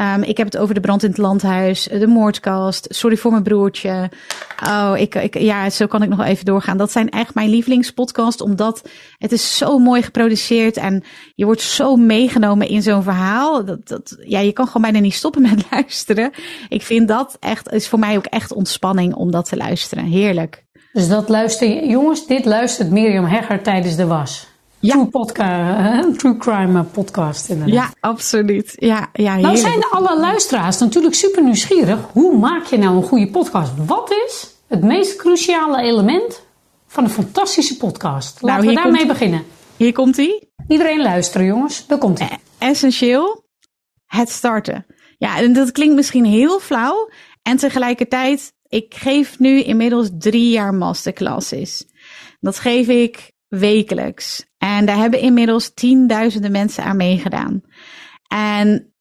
[0.00, 3.42] Um, ik heb het over de brand in het landhuis, de moordkast, sorry voor mijn
[3.42, 4.10] broertje.
[4.66, 6.76] Oh, ik, ik, ja, zo kan ik nog even doorgaan.
[6.76, 11.04] Dat zijn echt mijn lievelingspodcasts, omdat het is zo mooi geproduceerd en
[11.34, 13.64] je wordt zo meegenomen in zo'n verhaal.
[13.64, 16.30] Dat, dat, ja, je kan gewoon bijna niet stoppen met luisteren.
[16.68, 20.04] Ik vind dat echt, is voor mij ook echt ontspanning om dat te luisteren.
[20.04, 20.64] Heerlijk.
[20.92, 24.46] Dus dat luister jongens, dit luistert Mirjam Hegger tijdens de was.
[24.86, 24.92] Ja.
[24.92, 27.74] True, podcast, true crime podcast inderdaad.
[27.74, 28.72] Ja, absoluut.
[28.76, 31.98] Ja, ja, nou zijn alle luisteraars natuurlijk super nieuwsgierig.
[32.12, 33.72] Hoe maak je nou een goede podcast?
[33.86, 36.42] Wat is het meest cruciale element
[36.86, 38.42] van een fantastische podcast?
[38.42, 39.44] Laten nou, we daarmee beginnen.
[39.76, 40.48] Hier komt hij.
[40.68, 42.28] Iedereen luisteren jongens, daar komt hij.
[42.28, 43.44] Eh, essentieel,
[44.06, 44.86] het starten.
[45.18, 47.10] Ja, en dat klinkt misschien heel flauw.
[47.42, 51.84] En tegelijkertijd, ik geef nu inmiddels drie jaar masterclasses.
[52.40, 54.45] Dat geef ik wekelijks.
[54.58, 57.62] En daar hebben inmiddels tienduizenden mensen aan meegedaan.
[58.28, 58.94] En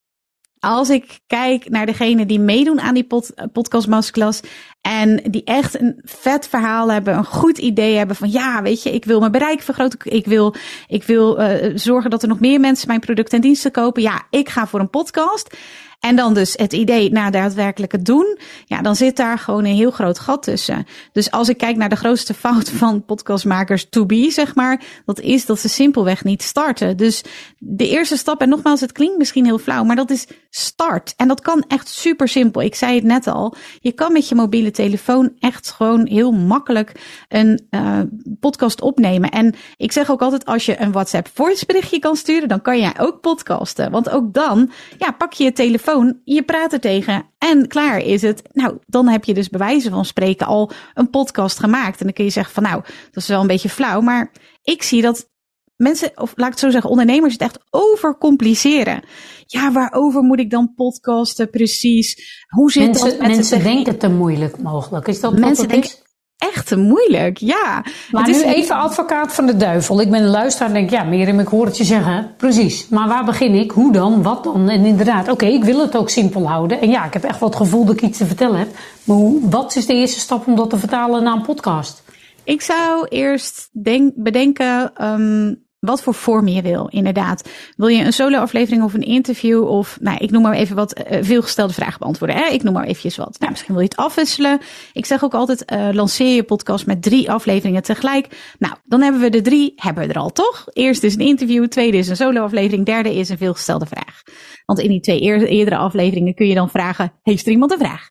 [0.59, 4.41] als ik kijk naar degene die meedoen aan die pod, podcast masterclass
[4.81, 8.93] en die echt een vet verhaal hebben, een goed idee hebben van ja, weet je,
[8.93, 10.55] ik wil mijn bereik vergroten, ik wil,
[10.87, 14.01] ik wil uh, zorgen dat er nog meer mensen mijn producten en diensten kopen.
[14.01, 15.57] Ja, ik ga voor een podcast.
[16.05, 18.37] En dan dus het idee na daadwerkelijk het doen.
[18.65, 20.85] Ja, dan zit daar gewoon een heel groot gat tussen.
[21.11, 24.83] Dus als ik kijk naar de grootste fout van podcastmakers to be, zeg maar.
[25.05, 26.97] Dat is dat ze simpelweg niet starten.
[26.97, 27.23] Dus
[27.57, 31.13] de eerste stap, en nogmaals, het klinkt misschien heel flauw, maar dat is start.
[31.17, 32.61] En dat kan echt super simpel.
[32.61, 33.55] Ik zei het net al.
[33.79, 36.91] Je kan met je mobiele telefoon echt gewoon heel makkelijk
[37.27, 37.99] een uh,
[38.39, 39.29] podcast opnemen.
[39.29, 42.79] En ik zeg ook altijd, als je een WhatsApp voice berichtje kan sturen, dan kan
[42.79, 43.91] jij ook podcasten.
[43.91, 48.21] Want ook dan, ja, pak je je telefoon je praat er tegen en klaar is
[48.21, 48.41] het.
[48.53, 51.99] Nou, dan heb je dus bewijzen van spreken al een podcast gemaakt.
[51.99, 52.81] En dan kun je zeggen van nou,
[53.11, 54.01] dat is wel een beetje flauw.
[54.01, 54.31] Maar
[54.63, 55.29] ik zie dat
[55.75, 59.03] mensen, of laat ik het zo zeggen, ondernemers het echt overcompliceren.
[59.45, 62.43] Ja, waarover moet ik dan podcasten precies?
[62.47, 65.07] Hoe zit mensen, dat met Mensen denken te moeilijk mogelijk.
[65.07, 65.91] Is dat mensen wat denken,
[66.37, 67.83] echt moeilijk, ja.
[68.11, 70.01] Maar het is nu even advocaat van de duivel.
[70.01, 72.33] Ik ben een luisteraar en denk, ja Mirjam, ik hoor het je zeggen.
[72.37, 72.87] Precies.
[72.89, 73.71] Maar waar begin ik?
[73.71, 74.23] Hoe dan?
[74.23, 74.69] Wat dan?
[74.69, 76.81] En inderdaad, oké, ik wil het ook simpel houden.
[76.81, 78.69] En ja, ik heb echt wat gevoel dat ik iets te vertellen heb.
[79.03, 82.03] Maar hoe, wat is de eerste stap om dat te vertalen naar een podcast?
[82.43, 87.49] Ik zou eerst denk, bedenken, um, wat voor vorm je wil, inderdaad.
[87.77, 89.67] Wil je een solo-aflevering of een interview?
[89.67, 92.35] Of, nou, ik noem maar even wat uh, veelgestelde vragen beantwoorden.
[92.35, 92.45] Hè?
[92.45, 93.35] Ik noem maar eventjes wat.
[93.39, 94.59] Nou, misschien wil je het afwisselen.
[94.93, 98.53] Ik zeg ook altijd, uh, lanceer je podcast met drie afleveringen tegelijk.
[98.59, 100.65] Nou, dan hebben we de drie, hebben we er al, toch?
[100.73, 104.21] Eerst is een interview, tweede is een solo-aflevering, derde is een veelgestelde vraag.
[104.65, 108.09] Want in die twee eerdere afleveringen kun je dan vragen, heeft er iemand een vraag?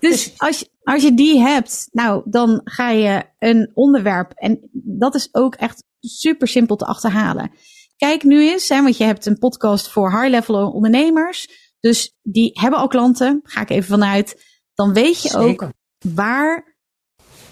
[0.00, 4.32] Dus als je, als je die hebt, nou, dan ga je een onderwerp.
[4.34, 7.50] En dat is ook echt super simpel te achterhalen.
[7.96, 11.48] Kijk nu eens, hè, want je hebt een podcast voor high-level ondernemers.
[11.80, 14.44] Dus die hebben al klanten, ga ik even vanuit.
[14.74, 15.70] Dan weet je ook
[16.14, 16.76] waar,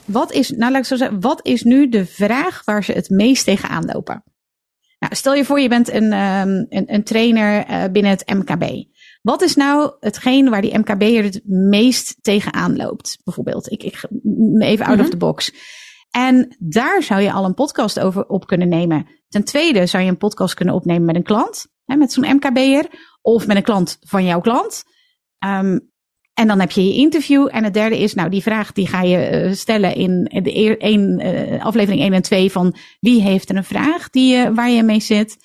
[0.04, 3.10] wat is, nou laat ik zo zeggen, wat is nu de vraag waar ze het
[3.10, 4.24] meest tegenaan lopen?
[4.98, 8.84] Nou, stel je voor, je bent een, um, een, een, trainer uh, binnen het MKB.
[9.22, 13.18] Wat is nou hetgeen waar die MKB'er het meest tegenaan loopt?
[13.24, 14.06] Bijvoorbeeld, ik, ik even
[14.58, 14.90] out mm -hmm.
[14.90, 15.10] of mhm.
[15.10, 15.52] the box.
[16.10, 19.06] En daar zou je al een podcast over op kunnen nemen.
[19.28, 22.86] Ten tweede zou je een podcast kunnen opnemen met een klant, hè, met zo'n MKB'er,
[23.22, 24.84] of met een klant van jouw klant.
[25.46, 25.90] Um,
[26.38, 27.48] en dan heb je je interview.
[27.50, 31.20] En het derde is, nou, die vraag die ga je uh, stellen in de een,
[31.24, 34.82] uh, aflevering 1 en 2 van wie heeft er een vraag die, uh, waar je
[34.82, 35.36] mee zit.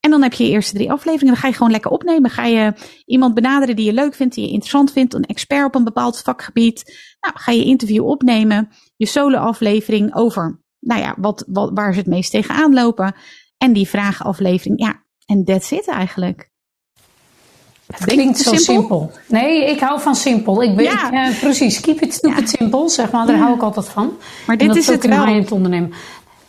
[0.00, 1.32] En dan heb je je eerste drie afleveringen.
[1.32, 2.30] Dan ga je gewoon lekker opnemen.
[2.30, 2.72] Ga je
[3.06, 6.18] iemand benaderen die je leuk vindt, die je interessant vindt, een expert op een bepaald
[6.18, 6.82] vakgebied.
[7.20, 8.68] Nou, ga je interview opnemen
[9.02, 13.14] je solo-aflevering over, nou ja, wat, wat, waar ze het meest tegenaan lopen.
[13.58, 16.50] En die vragenaflevering, ja, en that's it eigenlijk.
[17.86, 19.10] Het klinkt zo simpel?
[19.28, 20.62] Nee, ik hou van simpel.
[20.62, 21.30] Ik weet, ja.
[21.40, 21.80] precies.
[21.80, 22.56] Keep it stupid ja.
[22.58, 23.26] simpel, zeg maar.
[23.26, 23.42] Daar ja.
[23.42, 24.12] hou ik altijd van.
[24.46, 25.26] Maar dit is het wel.
[25.26, 25.92] het ondernemen.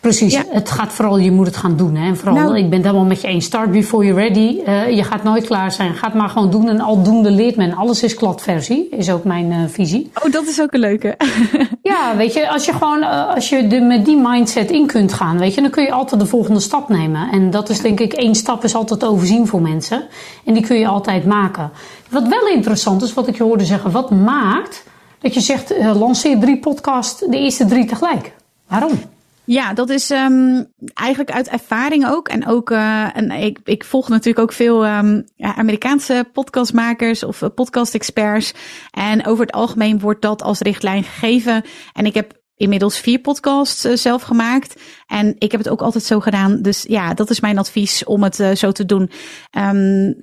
[0.03, 1.95] Precies, het gaat vooral, je moet het gaan doen.
[1.95, 2.07] Hè?
[2.07, 3.45] En vooral, nou, ik ben het helemaal met je eens.
[3.45, 4.61] Start before you're ready.
[4.67, 5.93] Uh, je gaat nooit klaar zijn.
[5.93, 6.69] Ga het maar gewoon doen.
[6.69, 7.73] En aldoende leert men.
[7.73, 10.11] Alles is kladversie, is ook mijn uh, visie.
[10.23, 11.17] Oh, dat is ook een leuke.
[11.81, 15.13] ja, weet je, als je gewoon, uh, als je de, met die mindset in kunt
[15.13, 17.31] gaan, weet je, dan kun je altijd de volgende stap nemen.
[17.31, 20.03] En dat is denk ik, één stap is altijd overzien voor mensen.
[20.45, 21.71] En die kun je altijd maken.
[22.09, 24.83] Wat wel interessant is, wat ik je hoorde zeggen, wat maakt
[25.19, 28.33] dat je zegt, lanceer drie podcasts, de eerste drie tegelijk?
[28.67, 28.99] Waarom?
[29.45, 32.27] Ja, dat is um, eigenlijk uit ervaring ook.
[32.27, 37.49] En ook, uh, en ik, ik volg natuurlijk ook veel um, Amerikaanse podcastmakers of uh,
[37.55, 38.53] podcast-experts.
[38.91, 41.63] En over het algemeen wordt dat als richtlijn gegeven.
[41.93, 44.81] En ik heb inmiddels vier podcasts uh, zelf gemaakt.
[45.05, 46.61] En ik heb het ook altijd zo gedaan.
[46.61, 49.09] Dus ja, dat is mijn advies om het uh, zo te doen.
[49.57, 50.15] Um,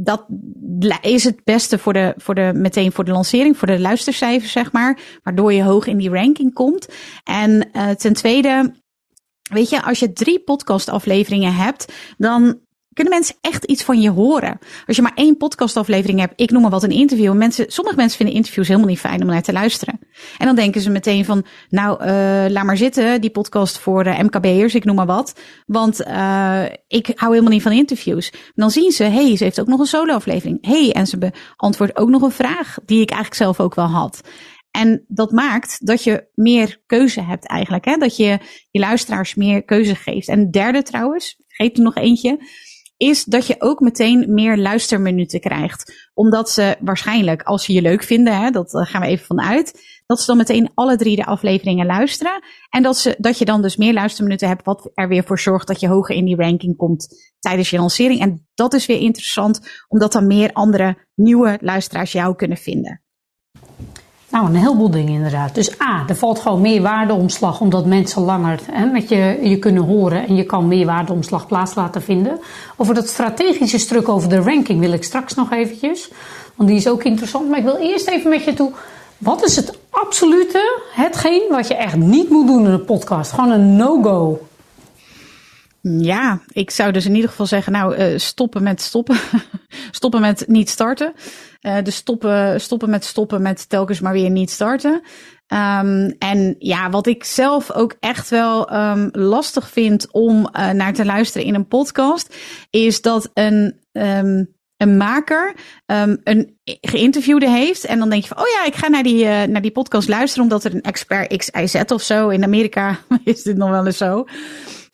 [0.00, 0.26] dat
[1.00, 4.72] is het beste voor de, voor de, meteen voor de lancering, voor de luistercijfers, zeg
[4.72, 4.98] maar.
[5.22, 6.88] Waardoor je hoog in die ranking komt.
[7.24, 8.74] En uh, ten tweede,
[9.42, 12.60] weet je, als je drie podcastafleveringen hebt, dan
[12.98, 14.58] kunnen mensen echt iets van je horen.
[14.86, 17.34] Als je maar één podcastaflevering hebt, ik noem maar wat een interview.
[17.34, 19.98] Mensen, sommige mensen vinden interviews helemaal niet fijn om naar te luisteren.
[20.38, 22.08] En dan denken ze meteen van, nou, uh,
[22.48, 25.40] laat maar zitten, die podcast voor de MKB'ers, ik noem maar wat.
[25.66, 28.32] Want uh, ik hou helemaal niet van interviews.
[28.54, 30.66] dan zien ze, hey, ze heeft ook nog een solo-aflevering.
[30.66, 34.20] hey, en ze beantwoordt ook nog een vraag die ik eigenlijk zelf ook wel had.
[34.70, 37.84] En dat maakt dat je meer keuze hebt eigenlijk.
[37.84, 37.96] Hè?
[37.96, 38.38] Dat je
[38.70, 40.28] je luisteraars meer keuze geeft.
[40.28, 42.38] En derde trouwens, vergeet er nog eentje
[42.98, 46.10] is dat je ook meteen meer luisterminuten krijgt.
[46.14, 50.20] Omdat ze waarschijnlijk, als ze je leuk vinden, hè, dat gaan we even vanuit, dat
[50.20, 52.42] ze dan meteen alle drie de afleveringen luisteren.
[52.70, 55.66] En dat, ze, dat je dan dus meer luisterminuten hebt, wat er weer voor zorgt
[55.66, 57.08] dat je hoger in die ranking komt
[57.38, 58.20] tijdens je lancering.
[58.20, 63.02] En dat is weer interessant, omdat dan meer andere nieuwe luisteraars jou kunnen vinden.
[64.30, 65.54] Nou, een heleboel dingen inderdaad.
[65.54, 69.82] Dus A, er valt gewoon meer waardeomslag omdat mensen langer hè, met je, je kunnen
[69.82, 72.40] horen en je kan meer waardeomslag plaats laten vinden.
[72.76, 76.10] Over dat strategische stuk over de ranking wil ik straks nog eventjes,
[76.54, 77.48] want die is ook interessant.
[77.48, 78.72] Maar ik wil eerst even met je toe,
[79.18, 83.32] wat is het absolute, hetgeen wat je echt niet moet doen in een podcast?
[83.32, 84.40] Gewoon een no-go.
[85.96, 89.16] Ja, ik zou dus in ieder geval zeggen, nou, uh, stoppen met stoppen.
[89.90, 91.12] stoppen met niet starten.
[91.60, 94.92] Uh, dus stoppen, stoppen met stoppen met telkens maar weer niet starten.
[95.52, 100.92] Um, en ja, wat ik zelf ook echt wel um, lastig vind om uh, naar
[100.92, 102.36] te luisteren in een podcast,
[102.70, 105.54] is dat een, um, een maker
[106.24, 107.84] een geïnterviewde heeft.
[107.84, 110.44] En dan denk je van, oh ja, ik ga naar die, naar die podcast luisteren,
[110.44, 112.28] omdat er een expert XIZ of zo.
[112.28, 114.24] In Amerika is dit nog wel eens zo.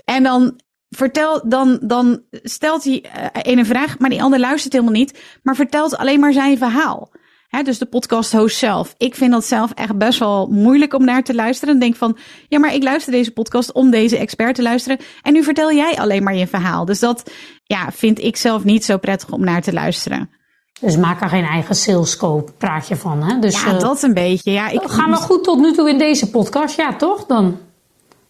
[0.04, 4.94] En dan vertel, dan, dan stelt hij uh, een vraag, maar die ander luistert helemaal
[4.94, 7.10] niet, maar vertelt alleen maar zijn verhaal.
[7.48, 8.94] He, dus de podcast host zelf.
[8.98, 11.74] Ik vind dat zelf echt best wel moeilijk om naar te luisteren.
[11.74, 12.16] En denk van,
[12.48, 14.98] ja, maar ik luister deze podcast om deze expert te luisteren.
[15.22, 16.84] En nu vertel jij alleen maar je verhaal.
[16.84, 17.30] Dus dat
[17.64, 20.30] ja, vind ik zelf niet zo prettig om naar te luisteren.
[20.80, 23.22] Dus maak er geen eigen salescope praatje van.
[23.22, 23.38] Hè?
[23.38, 24.50] Dus, ja, uh, dat een beetje.
[24.50, 26.76] Ja, ik, gaan we goed tot nu toe in deze podcast?
[26.76, 27.26] Ja, toch?
[27.26, 27.58] Dan.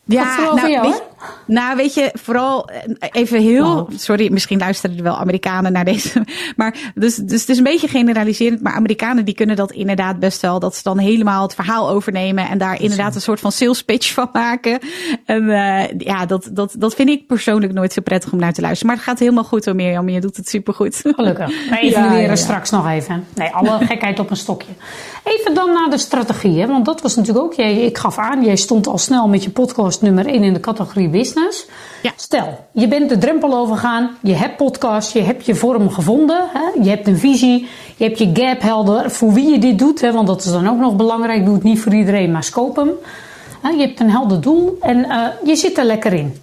[0.05, 1.03] Ja, nou, jou, weet,
[1.47, 3.89] nou, weet je, vooral eh, even heel.
[3.97, 6.25] Sorry, misschien luisteren er wel Amerikanen naar deze.
[6.57, 8.63] Maar dus, dus het is een beetje generaliserend.
[8.63, 10.59] Maar Amerikanen die kunnen dat inderdaad best wel.
[10.59, 12.49] Dat ze dan helemaal het verhaal overnemen.
[12.49, 14.79] En daar inderdaad een soort van sales pitch van maken.
[15.25, 18.61] En uh, ja, dat, dat, dat vind ik persoonlijk nooit zo prettig om naar te
[18.61, 18.87] luisteren.
[18.87, 20.09] Maar het gaat helemaal goed hoor, Mirjam.
[20.09, 21.01] Je doet het supergoed.
[21.05, 21.47] Gelukkig.
[21.71, 23.27] Wij evalueren ja, ja, straks nog even.
[23.35, 24.73] Nee, alle gekheid op een stokje.
[25.25, 26.61] Even dan naar de strategie.
[26.61, 26.67] Hè?
[26.67, 27.53] Want dat was natuurlijk ook.
[27.55, 30.61] Jij, ik gaf aan, jij stond al snel met je podcast nummer 1 in de
[30.61, 31.67] categorie business.
[32.03, 32.13] Ja.
[32.17, 36.83] Stel, je bent de drempel overgaan, je hebt podcast, je hebt je vorm gevonden, hè?
[36.83, 40.13] je hebt een visie, je hebt je gap helder voor wie je dit doet, hè?
[40.13, 41.45] want dat is dan ook nog belangrijk.
[41.45, 42.91] Doe het niet voor iedereen, maar scope hem.
[43.79, 46.37] Je hebt een helder doel en uh, je zit er lekker in.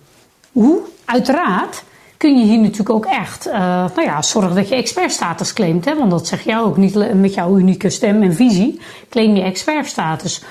[0.51, 0.79] Hoe?
[1.05, 1.83] Uiteraard
[2.21, 3.53] kun je hier natuurlijk ook echt uh,
[3.95, 5.85] nou ja, zorgen dat je expertstatus claimt.
[5.85, 5.95] Hè?
[5.95, 8.79] Want dat zeg jij ook niet met jouw unieke stem en visie.
[9.09, 10.41] Claim je expertstatus.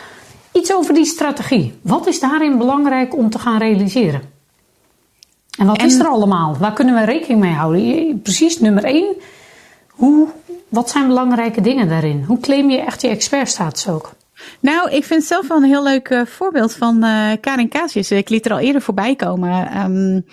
[0.52, 1.78] Iets over die strategie.
[1.82, 4.20] Wat is daarin belangrijk om te gaan realiseren?
[5.58, 6.56] En wat is er allemaal?
[6.56, 8.22] Waar kunnen we rekening mee houden?
[8.22, 9.14] Precies, nummer één.
[9.88, 10.28] Hoe,
[10.68, 12.24] wat zijn belangrijke dingen daarin?
[12.26, 14.12] Hoe claim je echt je expertstatus ook?
[14.60, 18.10] Nou, ik vind zelf wel een heel leuk uh, voorbeeld van uh, Karin Casius.
[18.10, 19.80] Ik liet er al eerder voorbij komen.
[19.80, 20.24] Um,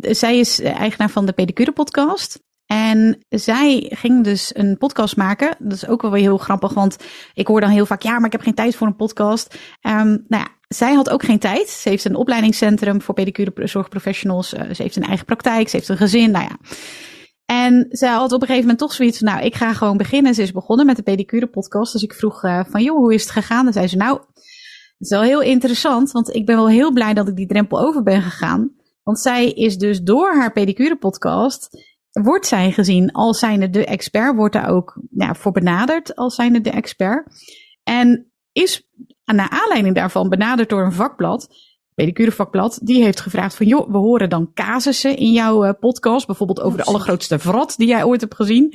[0.00, 2.40] zij is eigenaar van de Pedicure podcast.
[2.68, 5.56] En zij ging dus een podcast maken.
[5.58, 6.96] Dat is ook wel weer heel grappig, want
[7.34, 9.54] ik hoor dan heel vaak, ja, maar ik heb geen tijd voor een podcast.
[9.82, 11.68] Um, nou ja, zij had ook geen tijd.
[11.68, 14.54] Ze heeft een opleidingscentrum voor pedicure zorgprofessionals.
[14.54, 16.56] Uh, ze heeft een eigen praktijk, ze heeft een gezin, nou ja.
[17.44, 20.34] En zij had op een gegeven moment toch zoiets van, nou, ik ga gewoon beginnen.
[20.34, 21.92] Ze is begonnen met de pedicure podcast.
[21.92, 23.66] Dus ik vroeg uh, van, joh, hoe is het gegaan?
[23.66, 24.20] En zei ze, nou,
[24.98, 28.02] is wel heel interessant, want ik ben wel heel blij dat ik die drempel over
[28.02, 28.70] ben gegaan.
[29.02, 31.68] Want zij is dus door haar pedicure podcast,
[32.10, 36.60] wordt zij gezien als zijnde de expert, wordt daar ook ja, voor benaderd als zijnde
[36.60, 37.26] de expert.
[37.82, 38.88] En is
[39.24, 41.48] naar aanleiding daarvan benaderd door een vakblad
[41.98, 46.60] pedicurevakblad, die heeft gevraagd van joh, we horen dan casussen in jouw uh, podcast, bijvoorbeeld
[46.60, 48.74] over de allergrootste vrat die jij ooit hebt gezien.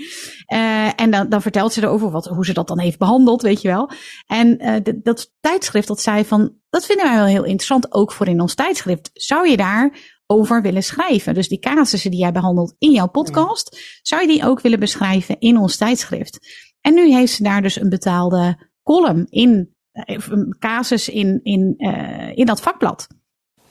[0.54, 3.62] Uh, en dan, dan vertelt ze erover wat, hoe ze dat dan heeft behandeld, weet
[3.62, 3.90] je wel.
[4.28, 8.28] En uh, dat tijdschrift dat zei van, dat vinden wij wel heel interessant, ook voor
[8.28, 9.10] in ons tijdschrift.
[9.14, 9.98] Zou je daar
[10.34, 11.34] over willen schrijven?
[11.34, 15.40] Dus die casussen die jij behandelt in jouw podcast, zou je die ook willen beschrijven
[15.40, 16.40] in ons tijdschrift?
[16.82, 22.38] En nu heeft ze daar dus een betaalde column in een casus in, in, uh,
[22.38, 23.08] in dat vakblad.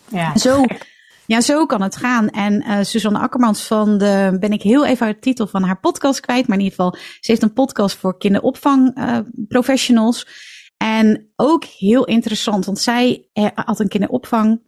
[0.09, 0.37] Ja.
[0.39, 0.65] Zo,
[1.27, 2.29] ja, zo kan het gaan.
[2.29, 5.81] En uh, Suzanne Akkermans van de, ben ik heel even uit de titel van haar
[5.81, 6.47] podcast kwijt.
[6.47, 10.27] Maar in ieder geval, ze heeft een podcast voor kinderopvang uh, professionals.
[10.77, 14.61] En ook heel interessant, want zij had een kinderopvang.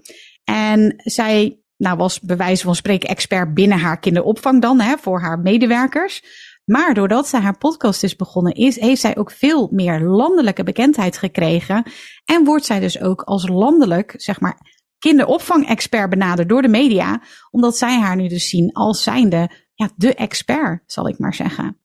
[0.45, 5.21] En zij nou, was bij wijze van spreken expert binnen haar kinderopvang dan, hè, voor
[5.21, 6.23] haar medewerkers.
[6.65, 11.19] Maar doordat zij haar podcast is begonnen, is, heeft zij ook veel meer landelijke bekendheid
[11.19, 11.85] gekregen.
[12.25, 14.59] En wordt zij dus ook als landelijk, zeg maar,
[14.99, 17.23] kinderopvang-expert benaderd door de media.
[17.51, 21.79] Omdat zij haar nu dus zien als zijnde ja, de expert, zal ik maar zeggen.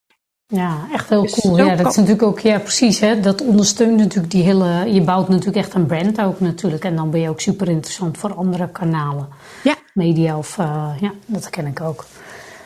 [0.51, 1.57] Ja, echt heel dus cool.
[1.57, 2.99] Ja, dat is natuurlijk ook, ja, precies.
[2.99, 4.93] Hè, dat ondersteunt natuurlijk die hele.
[4.93, 6.83] Je bouwt natuurlijk echt een brand ook natuurlijk.
[6.83, 9.27] En dan ben je ook super interessant voor andere kanalen.
[9.63, 9.75] Ja.
[9.93, 12.05] Media of, uh, ja, dat ken ik ook.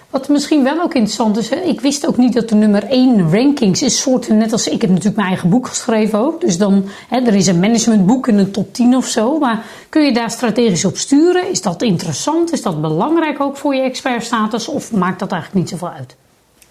[0.09, 3.81] Wat misschien wel ook interessant is, ik wist ook niet dat de nummer 1 rankings
[3.81, 6.41] is soorten, net als ik heb natuurlijk mijn eigen boek geschreven ook.
[6.41, 9.39] Dus dan, hè, er is een managementboek in een top 10 of zo.
[9.39, 11.49] Maar kun je daar strategisch op sturen?
[11.49, 12.51] Is dat interessant?
[12.51, 14.67] Is dat belangrijk ook voor je expertstatus?
[14.67, 16.15] Of maakt dat eigenlijk niet zoveel uit?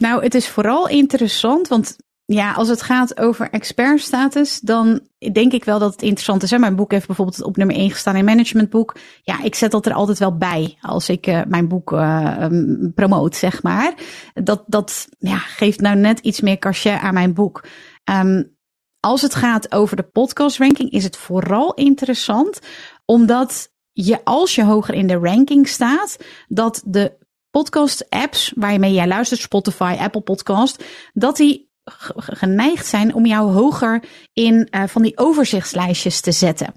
[0.03, 5.01] Nou, het is vooral interessant, want ja, als het gaat over expertstatus, dan
[5.33, 6.51] denk ik wel dat het interessant is.
[6.51, 6.59] Hè?
[6.59, 8.97] Mijn boek heeft bijvoorbeeld op nummer 1 gestaan in managementboek.
[9.23, 12.47] Ja, ik zet dat er altijd wel bij als ik uh, mijn boek uh,
[12.95, 13.95] promoot, zeg maar.
[14.35, 17.65] Dat, dat ja, geeft nou net iets meer cachet aan mijn boek.
[18.11, 18.57] Um,
[19.01, 22.61] als het gaat over de podcast ranking, is het vooral interessant
[23.05, 26.17] omdat je, als je hoger in de ranking staat,
[26.49, 27.21] dat de
[27.53, 31.71] podcast apps waarmee jij luistert, Spotify, Apple Podcast, dat die
[32.17, 36.75] geneigd zijn om jou hoger in uh, van die overzichtslijstjes te zetten.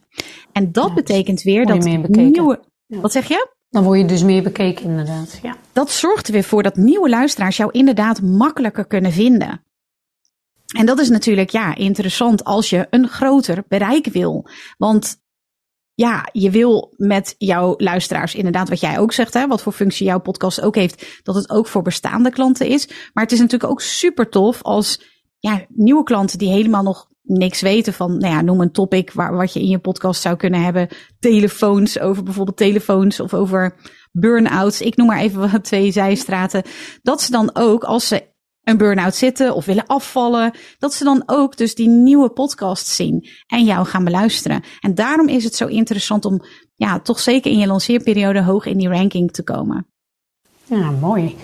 [0.51, 2.59] En dat betekent weer dat nieuwe.
[2.85, 2.99] Ja.
[2.99, 3.53] Wat zeg je?
[3.69, 5.39] Dan word je dus meer bekeken, inderdaad.
[5.41, 5.55] Ja.
[5.71, 9.63] Dat zorgt er weer voor dat nieuwe luisteraars jou inderdaad makkelijker kunnen vinden.
[10.77, 14.47] En dat is natuurlijk ja, interessant als je een groter bereik wil.
[14.77, 15.17] Want
[15.95, 20.05] ja, je wil met jouw luisteraars inderdaad, wat jij ook zegt, hè, wat voor functie
[20.05, 22.87] jouw podcast ook heeft, dat het ook voor bestaande klanten is.
[23.13, 25.01] Maar het is natuurlijk ook super tof als
[25.39, 29.35] ja, nieuwe klanten die helemaal nog niks weten van, nou ja, noem een topic waar,
[29.35, 30.87] wat je in je podcast zou kunnen hebben.
[31.19, 33.75] Telefoons, over bijvoorbeeld telefoons of over
[34.11, 34.81] burn-outs.
[34.81, 36.63] Ik noem maar even wat twee zijstraten.
[37.01, 38.33] Dat ze dan ook, als ze
[38.65, 43.27] een burn-out zitten of willen afvallen, dat ze dan ook dus die nieuwe podcast zien
[43.47, 44.63] en jou gaan beluisteren.
[44.79, 46.41] En daarom is het zo interessant om
[46.75, 49.87] ja, toch zeker in je lanceerperiode hoog in die ranking te komen.
[50.67, 51.35] Ja, mooi.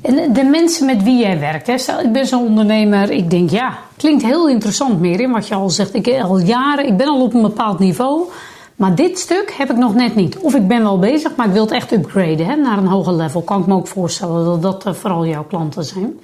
[0.00, 1.78] En de mensen met wie jij werkt, hè?
[1.78, 5.70] Stel, ik ben zo'n ondernemer, ik denk ja, klinkt heel interessant meer wat je al
[5.70, 5.94] zegt.
[5.94, 8.28] Ik al jaren, ik ben al op een bepaald niveau,
[8.76, 10.38] maar dit stuk heb ik nog net niet.
[10.38, 13.12] Of ik ben wel bezig, maar ik wil het echt upgraden hè, naar een hoger
[13.12, 13.42] level.
[13.42, 16.18] Kan ik me ook voorstellen dat dat eh, vooral jouw klanten zijn.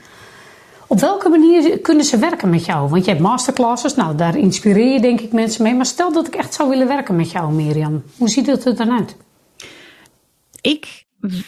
[0.89, 2.89] Op welke manier kunnen ze werken met jou?
[2.89, 5.75] Want je hebt masterclasses, nou daar inspireer je denk ik mensen mee.
[5.75, 8.03] Maar stel dat ik echt zou willen werken met jou, Mirjam.
[8.17, 9.17] Hoe ziet het er dan uit?
[10.61, 11.05] Ik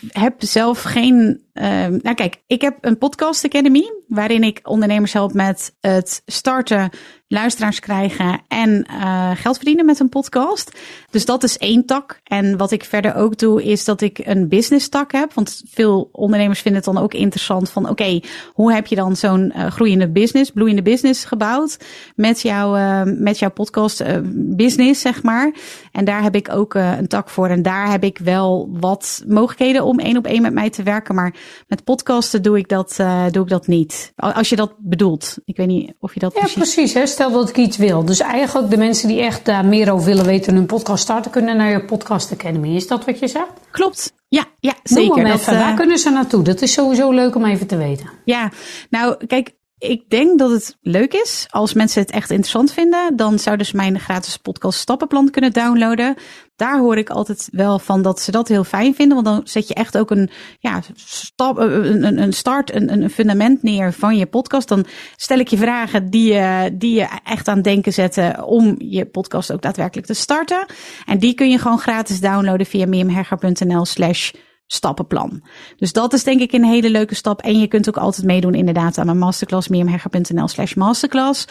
[0.08, 1.42] heb zelf geen.
[1.54, 6.90] Uh, nou, kijk, ik heb een podcast academy waarin ik ondernemers help met het starten,
[7.28, 10.78] luisteraars krijgen en uh, geld verdienen met een podcast.
[11.10, 12.20] Dus dat is één tak.
[12.24, 15.32] En wat ik verder ook doe, is dat ik een business tak heb.
[15.32, 18.20] Want veel ondernemers vinden het dan ook interessant van oké,
[18.52, 21.78] hoe heb je dan zo'n uh, groeiende business, bloeiende business gebouwd
[22.14, 25.54] met, jou, uh, met jouw podcast business, zeg maar.
[25.92, 27.48] En daar heb ik ook een tak voor.
[27.48, 31.14] En daar heb ik wel wat mogelijkheden om één op één met mij te werken.
[31.14, 31.34] Maar
[31.68, 32.96] met podcasten doe ik dat,
[33.30, 33.95] doe ik dat niet.
[34.16, 35.38] Als je dat bedoelt.
[35.44, 36.56] Ik weet niet of je dat ja, precies...
[36.56, 37.06] precies hè?
[37.06, 38.04] Stel dat ik iets wil.
[38.04, 40.54] Dus eigenlijk de mensen die echt daar meer over willen weten...
[40.54, 42.74] hun podcast starten, kunnen naar je podcast academy.
[42.74, 43.52] Is dat wat je zegt?
[43.70, 44.14] Klopt.
[44.28, 45.24] Ja, ja zeker.
[45.24, 45.76] Dat, Waar uh...
[45.76, 46.42] kunnen ze naartoe?
[46.42, 48.10] Dat is sowieso leuk om even te weten.
[48.24, 48.50] Ja,
[48.90, 51.46] nou kijk, ik denk dat het leuk is.
[51.50, 56.14] Als mensen het echt interessant vinden, dan zouden ze mijn gratis podcast Stappenplan kunnen downloaden.
[56.56, 59.22] Daar hoor ik altijd wel van dat ze dat heel fijn vinden.
[59.22, 63.62] Want dan zet je echt ook een, ja, stap, een, een start, een, een fundament
[63.62, 64.68] neer van je podcast.
[64.68, 64.86] Dan
[65.16, 69.52] stel ik je vragen die je, die je echt aan denken zetten om je podcast
[69.52, 70.66] ook daadwerkelijk te starten.
[71.06, 74.30] En die kun je gewoon gratis downloaden via miriamherger.nl slash
[74.66, 75.42] stappenplan.
[75.76, 77.42] Dus dat is denk ik een hele leuke stap.
[77.42, 81.46] En je kunt ook altijd meedoen inderdaad aan mijn masterclass, miriamhegger.nl slash masterclass.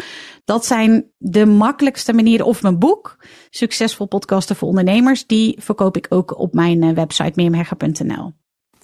[0.45, 2.45] Dat zijn de makkelijkste manieren.
[2.45, 3.17] Of mijn boek,
[3.49, 5.25] Succesvol podcasten voor ondernemers.
[5.25, 8.33] Die verkoop ik ook op mijn eh, website, miriamhegger.nl.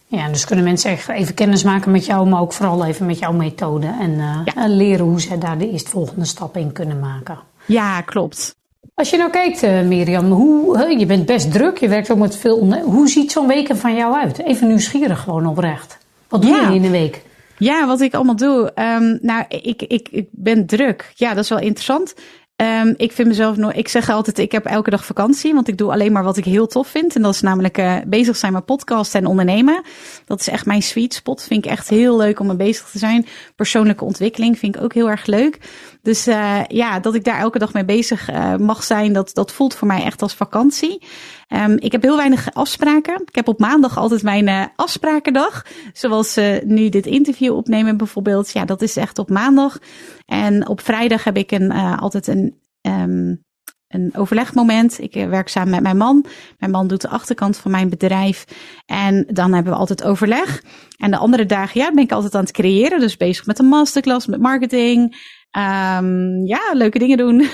[0.08, 3.20] Ja, dus kunnen mensen echt even kennis maken met jou, maar ook vooral even met
[3.20, 3.96] jouw methode.
[4.00, 7.40] En uh, leren hoe ze daar de eerstvolgende stap in kunnen maken.
[7.66, 8.56] Ja, klopt.
[9.02, 12.36] Als je nou kijkt, uh, Mirjam, hoe, je bent best druk, je werkt ook met
[12.36, 12.82] veel.
[12.84, 14.40] Hoe ziet zo'n week er van jou uit?
[14.40, 15.98] Even nieuwsgierig gewoon oprecht.
[16.28, 17.22] Wat doe je in een week?
[17.58, 18.72] Ja, wat ik allemaal doe.
[18.76, 21.12] Um, nou, ik, ik, ik ben druk.
[21.16, 22.14] Ja, dat is wel interessant.
[22.56, 25.78] Um, ik vind mezelf nog, ik zeg altijd, ik heb elke dag vakantie, want ik
[25.78, 27.16] doe alleen maar wat ik heel tof vind.
[27.16, 29.82] En dat is namelijk uh, bezig zijn met podcast en ondernemen.
[30.26, 31.44] Dat is echt mijn sweet spot.
[31.44, 33.26] Vind ik echt heel leuk om mee bezig te zijn.
[33.56, 35.58] Persoonlijke ontwikkeling vind ik ook heel erg leuk.
[36.02, 39.52] Dus uh, ja, dat ik daar elke dag mee bezig uh, mag zijn, dat, dat
[39.52, 41.06] voelt voor mij echt als vakantie.
[41.50, 43.22] Um, ik heb heel weinig afspraken.
[43.26, 45.66] Ik heb op maandag altijd mijn uh, afsprakendag.
[45.94, 48.52] Zoals nu dit interview opnemen bijvoorbeeld.
[48.52, 49.78] Ja, dat is echt op maandag.
[50.26, 53.44] En op vrijdag heb ik een, altijd een, um,
[53.88, 55.00] een overlegmoment.
[55.00, 56.26] Ik werk samen met mijn man.
[56.58, 58.46] Mijn man doet de achterkant van mijn bedrijf.
[58.86, 60.64] En dan hebben we altijd overleg.
[60.98, 63.00] En de andere dagen ja, ben ik altijd aan het creëren.
[63.00, 65.16] Dus bezig met een masterclass, met marketing.
[65.58, 67.40] Um, ja, leuke dingen doen.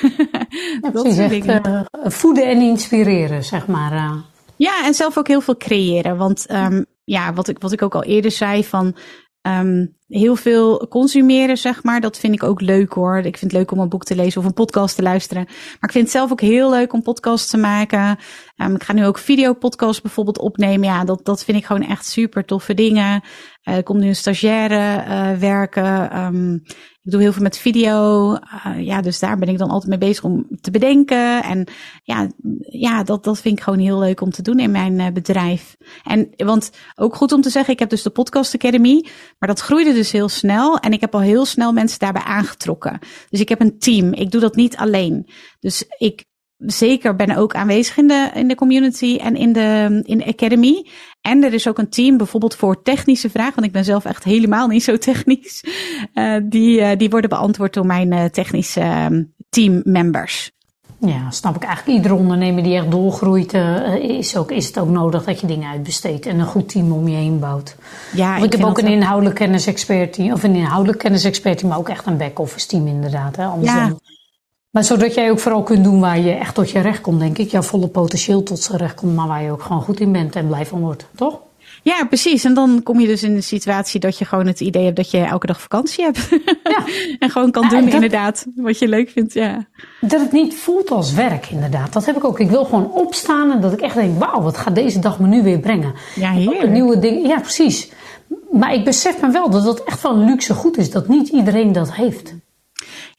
[0.82, 1.62] Ja, dat soort dingen.
[1.66, 1.82] Uh,
[2.12, 3.94] voeden en inspireren, zeg maar.
[3.94, 4.16] Uh.
[4.56, 6.18] Ja, en zelf ook heel veel creëren.
[6.18, 8.96] Want um, ja, wat ik, wat ik ook al eerder zei, van
[9.42, 12.02] um, heel veel consumeren, zeg maar.
[12.02, 13.18] Dat vind ik ook leuk hoor.
[13.18, 15.44] Ik vind het leuk om een boek te lezen of een podcast te luisteren.
[15.46, 18.18] Maar ik vind het zelf ook heel leuk om podcasts te maken.
[18.58, 20.88] Um, ik ga nu ook videopodcasts bijvoorbeeld opnemen.
[20.88, 23.24] Ja, dat, dat vind ik gewoon echt super toffe dingen.
[23.68, 26.18] Uh, er komt nu een stagiaire uh, werken.
[26.18, 26.64] Um,
[27.02, 28.32] ik doe heel veel met video.
[28.34, 31.44] Uh, ja, dus daar ben ik dan altijd mee bezig om te bedenken.
[31.44, 31.68] En
[32.04, 32.28] ja,
[32.60, 35.76] ja dat, dat vind ik gewoon heel leuk om te doen in mijn bedrijf.
[36.04, 39.06] En want ook goed om te zeggen, ik heb dus de Podcast Academy.
[39.40, 40.78] Maar dat groeide dus heel snel.
[40.78, 43.00] En ik heb al heel snel mensen daarbij aangetrokken.
[43.30, 44.14] Dus ik heb een team.
[44.14, 45.30] Ik doe dat niet alleen.
[45.60, 46.26] Dus ik
[46.58, 50.86] zeker ben ook aanwezig in de, in de community en in de, in de academy.
[51.22, 54.24] En er is ook een team bijvoorbeeld voor technische vragen, want ik ben zelf echt
[54.24, 55.64] helemaal niet zo technisch.
[56.14, 59.06] Uh, die, uh, die worden beantwoord door mijn uh, technische uh,
[59.50, 60.52] teammembers.
[61.00, 61.98] Ja, snap ik eigenlijk.
[61.98, 63.54] Iedere ondernemer die echt doorgroeit,
[64.02, 67.08] is, ook, is het ook nodig dat je dingen uitbesteedt en een goed team om
[67.08, 67.76] je heen bouwt.
[68.14, 71.78] Ja, ik, ik heb ook een inhoudelijk kennisexpert team, of een inhoudelijk kennisexpert team, maar
[71.78, 73.36] ook echt een back-office team inderdaad.
[73.36, 73.46] Hè?
[73.46, 73.88] Anders ja.
[73.88, 74.00] dan
[74.70, 77.38] maar zodat jij ook vooral kunt doen waar je echt tot je recht komt, denk
[77.38, 77.52] ik.
[77.52, 80.36] Jouw volle potentieel tot zijn recht komt, maar waar je ook gewoon goed in bent
[80.36, 81.40] en blij van wordt, toch?
[81.84, 82.44] Ja, precies.
[82.44, 85.12] En dan kom je dus in de situatie dat je gewoon het idee hebt dat
[85.12, 86.30] je elke dag vakantie hebt.
[86.68, 86.84] Ja.
[87.20, 89.34] en gewoon kan doen, dat, inderdaad, wat je leuk vindt.
[89.34, 89.68] Ja.
[90.02, 91.94] Dat het niet voelt als werk, inderdaad.
[91.94, 92.40] Dat heb ik ook.
[92.40, 95.28] Ik wil gewoon opstaan en dat ik echt denk: wauw, wat gaat deze dag me
[95.28, 95.94] nu weer brengen?
[96.16, 96.70] Ja, heerlijk.
[96.70, 97.28] Nieuwe dingen.
[97.28, 97.92] Ja, precies.
[98.52, 101.28] Maar ik besef me wel dat het echt wel een luxe goed is dat niet
[101.28, 102.34] iedereen dat heeft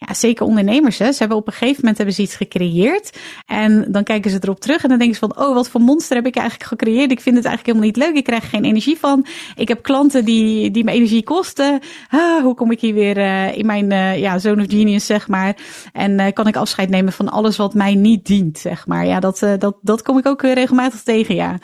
[0.00, 3.18] ja, zeker ondernemers, hè, ze hebben op een gegeven moment hebben ze iets gecreëerd.
[3.46, 6.16] En dan kijken ze erop terug en dan denken ze van, oh, wat voor monster
[6.16, 7.10] heb ik eigenlijk gecreëerd?
[7.10, 8.16] Ik vind het eigenlijk helemaal niet leuk.
[8.16, 9.26] Ik krijg geen energie van.
[9.56, 11.80] Ik heb klanten die, die me energie kosten.
[12.08, 15.28] Ah, hoe kom ik hier weer uh, in mijn uh, ja, zone of genius, zeg
[15.28, 15.56] maar.
[15.92, 19.06] En uh, kan ik afscheid nemen van alles wat mij niet dient, zeg maar.
[19.06, 21.58] Ja, dat, dat, dat kom ik ook regelmatig tegen, ja.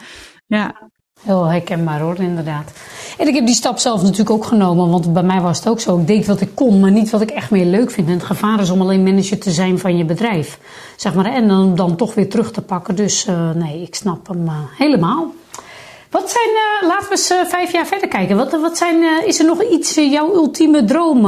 [0.47, 0.84] Ja.
[1.25, 2.73] Heel herkenbaar hoor, inderdaad.
[3.19, 5.81] En ik heb die stap zelf natuurlijk ook genomen, want bij mij was het ook
[5.81, 5.99] zo.
[5.99, 8.07] Ik deed wat ik kon, maar niet wat ik echt meer leuk vind.
[8.07, 10.59] En het gevaar is om alleen manager te zijn van je bedrijf.
[10.97, 12.95] Zeg maar, en dan, dan toch weer terug te pakken.
[12.95, 15.33] Dus uh, nee, ik snap hem uh, helemaal.
[16.11, 18.37] Wat zijn, uh, laten we eens vijf jaar verder kijken.
[18.37, 21.21] Wat, wat zijn, is er nog iets, jouw ultieme droom,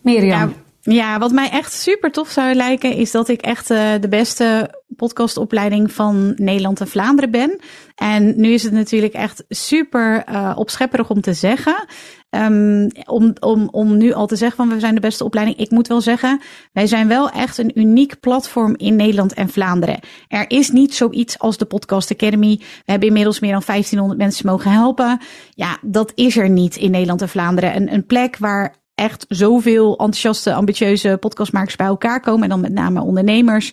[0.00, 0.48] Mirjam?
[0.48, 0.61] Ja.
[0.84, 4.74] Ja, wat mij echt super tof zou lijken, is dat ik echt uh, de beste
[4.96, 7.60] podcastopleiding van Nederland en Vlaanderen ben.
[7.94, 11.84] En nu is het natuurlijk echt super uh, opschepperig om te zeggen.
[12.30, 15.58] Um, om, om, om nu al te zeggen van we zijn de beste opleiding.
[15.58, 16.40] Ik moet wel zeggen,
[16.72, 20.00] wij zijn wel echt een uniek platform in Nederland en Vlaanderen.
[20.28, 22.56] Er is niet zoiets als de Podcast Academy.
[22.58, 25.20] We hebben inmiddels meer dan 1500 mensen mogen helpen.
[25.50, 27.76] Ja, dat is er niet in Nederland en Vlaanderen.
[27.76, 32.42] Een, een plek waar echt zoveel enthousiaste, ambitieuze podcastmakers bij elkaar komen.
[32.42, 33.72] En dan met name ondernemers.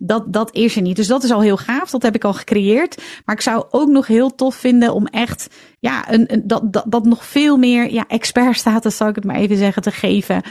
[0.00, 0.96] Dat, dat is er niet.
[0.96, 1.90] Dus dat is al heel gaaf.
[1.90, 3.02] Dat heb ik al gecreëerd.
[3.24, 5.48] Maar ik zou ook nog heel tof vinden om echt,
[5.80, 9.36] ja, een, een, dat, dat, dat nog veel meer, ja, expertstatus, zal ik het maar
[9.36, 10.42] even zeggen, te geven.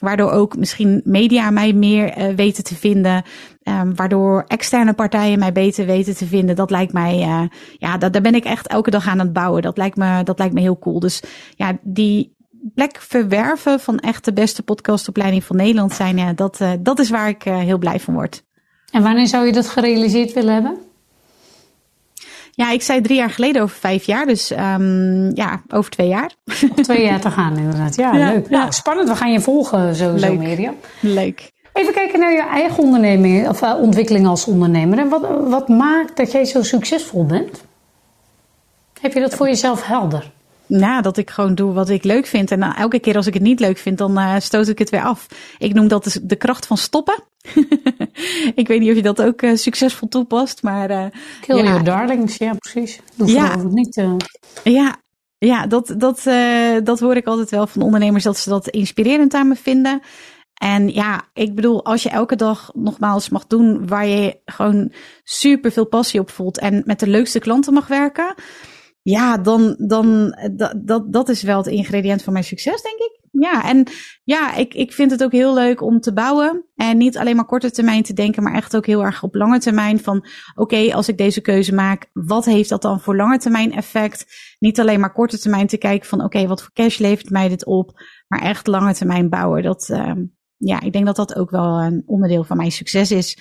[0.00, 3.22] Waardoor ook misschien media mij meer uh, weten te vinden.
[3.62, 6.56] Um, waardoor externe partijen mij beter weten te vinden.
[6.56, 7.42] Dat lijkt mij, uh,
[7.78, 9.62] ja, dat, daar ben ik echt elke dag aan het bouwen.
[9.62, 11.00] Dat lijkt me, dat lijkt me heel cool.
[11.00, 11.22] Dus
[11.56, 12.35] ja, die,
[12.74, 17.10] plek verwerven van echt de beste podcastopleiding van Nederland zijn, ja, dat, uh, dat is
[17.10, 18.44] waar ik uh, heel blij van word.
[18.90, 20.78] En wanneer zou je dat gerealiseerd willen hebben?
[22.50, 24.26] Ja, ik zei drie jaar geleden over vijf jaar.
[24.26, 26.30] Dus um, ja, over twee jaar.
[26.44, 27.96] Nog twee jaar te gaan inderdaad.
[27.96, 28.48] Ja, ja leuk.
[28.48, 28.58] Ja.
[28.58, 29.08] Nou, spannend.
[29.08, 30.38] We gaan je volgen sowieso, leuk.
[30.38, 30.74] Mirjam.
[31.00, 31.50] Leuk.
[31.72, 34.98] Even kijken naar je eigen onderneming, of, uh, ontwikkeling als ondernemer.
[34.98, 37.64] En wat, wat maakt dat jij zo succesvol bent?
[39.00, 40.32] Heb je dat voor jezelf helder?
[40.66, 42.50] Nou, dat ik gewoon doe wat ik leuk vind.
[42.50, 44.90] En uh, elke keer als ik het niet leuk vind, dan uh, stoot ik het
[44.90, 45.26] weer af.
[45.58, 47.22] Ik noem dat de, de kracht van stoppen.
[48.54, 51.12] ik weet niet of je dat ook uh, succesvol toepast, maar...
[51.40, 51.62] Kill ja.
[51.62, 53.00] your darlings, ja precies.
[53.14, 53.56] Doe ja.
[53.56, 54.02] niet...
[54.64, 54.96] Ja,
[55.38, 56.22] ja dat, dat,
[56.84, 60.00] dat hoor ik altijd wel van ondernemers, dat ze dat inspirerend aan me vinden.
[60.54, 64.92] En ja, ik bedoel, als je elke dag nogmaals mag doen waar je gewoon
[65.24, 68.34] super veel passie op voelt en met de leukste klanten mag werken
[69.08, 73.20] ja, dan, dan dat, dat, dat is wel het ingrediënt van mijn succes, denk ik.
[73.30, 73.86] Ja, en
[74.24, 76.64] ja, ik, ik vind het ook heel leuk om te bouwen.
[76.76, 79.58] En niet alleen maar korte termijn te denken, maar echt ook heel erg op lange
[79.58, 79.98] termijn.
[80.00, 84.26] Van oké, als ik deze keuze maak, wat heeft dat dan voor lange termijn effect?
[84.58, 87.66] Niet alleen maar korte termijn te kijken van oké, wat voor cash levert mij dit
[87.66, 88.00] op?
[88.28, 89.62] Maar echt lange termijn bouwen.
[89.62, 90.12] Dat, uh,
[90.56, 93.38] ja, ik denk dat dat ook wel een onderdeel van mijn succes is.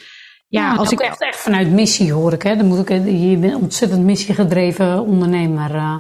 [0.48, 2.42] Ja, ja als ik echt, echt vanuit missie hoor ik.
[2.44, 2.56] Hè.
[2.56, 5.76] Dan moet ik, je bent ontzettend missiegedreven ondernemer.
[5.76, 5.96] Uh,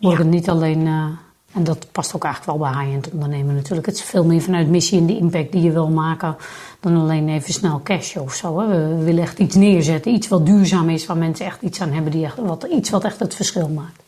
[0.00, 0.86] hoor ik het niet alleen.
[0.86, 1.04] Uh,
[1.52, 3.86] en dat past ook eigenlijk wel bij high-end ondernemen natuurlijk.
[3.86, 6.36] Het is veel meer vanuit missie en de impact die je wil maken.
[6.80, 8.60] Dan alleen even snel cash of zo.
[8.60, 8.66] Hè.
[8.66, 10.12] We, we willen echt iets neerzetten.
[10.12, 11.06] Iets wat duurzaam is.
[11.06, 12.12] Waar mensen echt iets aan hebben.
[12.12, 14.02] Die echt, wat, iets wat echt het verschil maakt.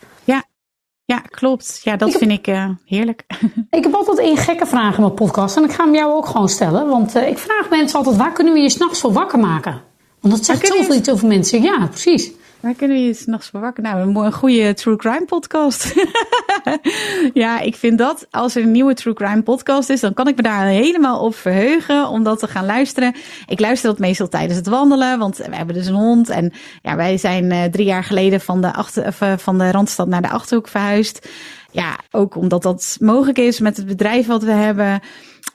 [1.40, 1.80] Klopt.
[1.84, 3.24] Ja, dat ik vind heb, ik uh, heerlijk.
[3.78, 5.56] Ik heb altijd één gekke vraag in mijn podcast.
[5.56, 6.88] En ik ga hem jou ook gewoon stellen.
[6.88, 9.80] Want uh, ik vraag mensen altijd, waar kunnen we je s'nachts voor wakker maken?
[10.20, 11.62] Want dat zegt zoveel iets over mensen.
[11.62, 12.30] Ja, precies.
[12.60, 13.72] Waar kunnen we je s'nachts voor?
[13.76, 15.94] Nou, een, goede true crime podcast.
[17.32, 20.36] ja, ik vind dat als er een nieuwe true crime podcast is, dan kan ik
[20.36, 23.14] me daar helemaal op verheugen om dat te gaan luisteren.
[23.46, 26.28] Ik luister dat meestal tijdens het wandelen, want we hebben dus een hond.
[26.28, 26.52] En
[26.82, 30.22] ja, wij zijn uh, drie jaar geleden van de, achter, uh, van de Randstad naar
[30.22, 31.28] de Achterhoek verhuisd.
[31.70, 35.00] Ja, ook omdat dat mogelijk is met het bedrijf wat we hebben.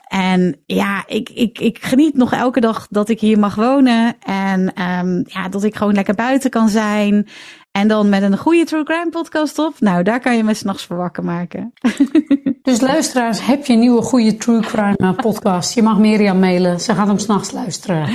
[0.06, 4.16] En ja, ik, ik, ik geniet nog elke dag dat ik hier mag wonen.
[4.20, 7.28] En um, ja, dat ik gewoon lekker buiten kan zijn.
[7.70, 9.80] En dan met een goede True Crime podcast op.
[9.80, 11.72] Nou, daar kan je me s'nachts voor wakker maken.
[12.66, 15.74] Dus luisteraars, heb je een nieuwe goede True Crime podcast?
[15.74, 16.80] Je mag Mirjam mailen.
[16.80, 18.08] Ze gaat hem s'nachts luisteren.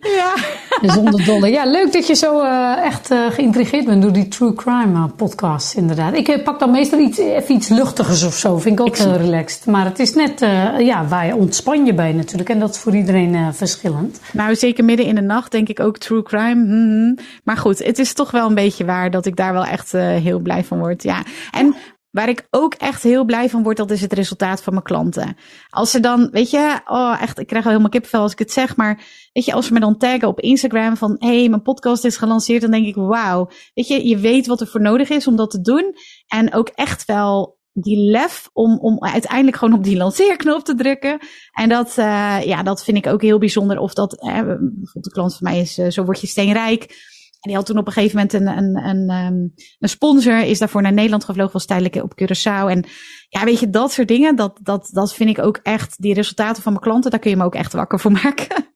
[0.00, 0.34] Ja.
[0.82, 1.50] Zonder dolle.
[1.50, 5.74] Ja, leuk dat je zo uh, echt uh, geïntrigeerd bent door die True Crime podcast,
[5.74, 6.14] inderdaad.
[6.14, 8.58] Ik uh, pak dan meestal iets, even iets luchtigers of zo.
[8.58, 9.66] Vind ik ook heel relaxed.
[9.66, 10.40] Maar het is net,
[10.78, 12.48] ja, waar je ontspan je bij natuurlijk.
[12.48, 14.20] En dat is voor iedereen verschillend.
[14.32, 16.54] Nou, zeker midden in de nacht denk ik ook True Crime.
[16.54, 17.18] Mm-hmm.
[17.44, 20.38] Maar goed, het is toch wel een beetje waar dat ik daar wel echt heel
[20.38, 21.02] blij van word.
[21.02, 21.22] Ja.
[21.50, 21.74] En
[22.10, 25.36] Waar ik ook echt heel blij van word, dat is het resultaat van mijn klanten.
[25.68, 28.52] Als ze dan, weet je, oh echt, ik krijg al helemaal kippenvel als ik het
[28.52, 32.04] zeg, maar weet je, als ze me dan taggen op Instagram van, hey, mijn podcast
[32.04, 35.26] is gelanceerd, dan denk ik, wauw, weet je, je weet wat er voor nodig is
[35.26, 35.94] om dat te doen.
[36.26, 41.18] En ook echt wel die lef om, om uiteindelijk gewoon op die lanceerknop te drukken.
[41.52, 43.78] En dat, uh, ja, dat vind ik ook heel bijzonder.
[43.78, 47.16] Of dat, eh, bijvoorbeeld de klant van mij is, uh, zo word je steenrijk.
[47.40, 50.58] En die had toen op een gegeven moment een, een, een, um, een sponsor, is
[50.58, 52.70] daarvoor naar Nederland gevlogen, was tijdelijk op Curaçao.
[52.70, 52.84] En
[53.28, 56.62] ja, weet je, dat soort dingen, dat, dat, dat vind ik ook echt, die resultaten
[56.62, 58.66] van mijn klanten, daar kun je me ook echt wakker voor maken.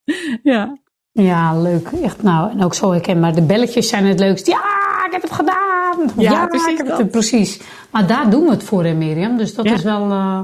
[0.42, 0.80] ja.
[1.12, 1.88] Ja, leuk.
[2.02, 3.34] Echt nou, en ook zo herkenbaar.
[3.34, 4.46] De belletjes zijn het leukst.
[4.46, 4.62] Ja,
[5.06, 6.10] ik heb het gedaan.
[6.16, 6.78] Ja, ja precies.
[6.78, 7.60] Ik heb het, precies.
[7.90, 9.36] Maar daar doen we het voor, hè, Mirjam.
[9.36, 9.72] Dus dat ja.
[9.74, 10.40] is wel, uh,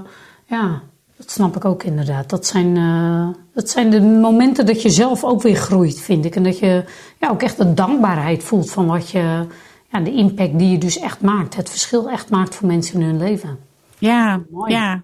[0.47, 0.83] ja,
[1.19, 2.31] dat snap ik ook inderdaad.
[2.31, 6.37] Dat zijn, uh, dat zijn de momenten dat je zelf ook weer groeit, vind ik.
[6.37, 6.85] En dat je
[7.21, 9.47] ja, ook echt de dankbaarheid voelt van wat je,
[9.91, 11.57] ja, de impact die je dus echt maakt.
[11.57, 13.59] Het verschil echt maakt voor mensen in hun leven.
[13.99, 14.73] Ja, Mooi.
[14.73, 15.03] ja.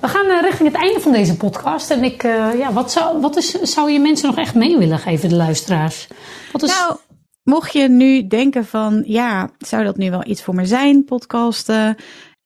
[0.00, 1.90] We gaan uh, richting het einde van deze podcast.
[1.90, 4.98] En ik, uh, ja, wat, zou, wat is, zou je mensen nog echt mee willen
[4.98, 6.08] geven, de luisteraars?
[6.52, 6.70] Wat is...
[6.70, 6.96] Nou,
[7.42, 11.96] mocht je nu denken van, ja, zou dat nu wel iets voor me zijn, podcasten?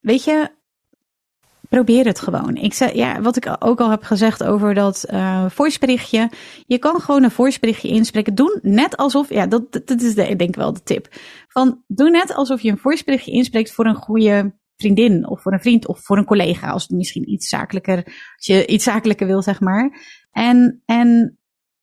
[0.00, 0.50] Weet je,
[1.70, 2.56] probeer het gewoon.
[2.56, 6.30] Ik zei, ja, wat ik ook al heb gezegd over dat uh, voiceberichtje.
[6.66, 8.34] Je kan gewoon een voiceberichtje inspreken.
[8.34, 11.08] Doe net alsof, ja, dat, dat is de, ik denk wel de tip.
[11.48, 15.60] Van, doe net alsof je een voiceberichtje inspreekt voor een goede vriendin of voor een
[15.60, 16.70] vriend of voor een collega.
[16.70, 18.04] Als het misschien iets zakelijker,
[18.36, 20.00] als je iets zakelijker wil, zeg maar.
[20.30, 21.38] En, en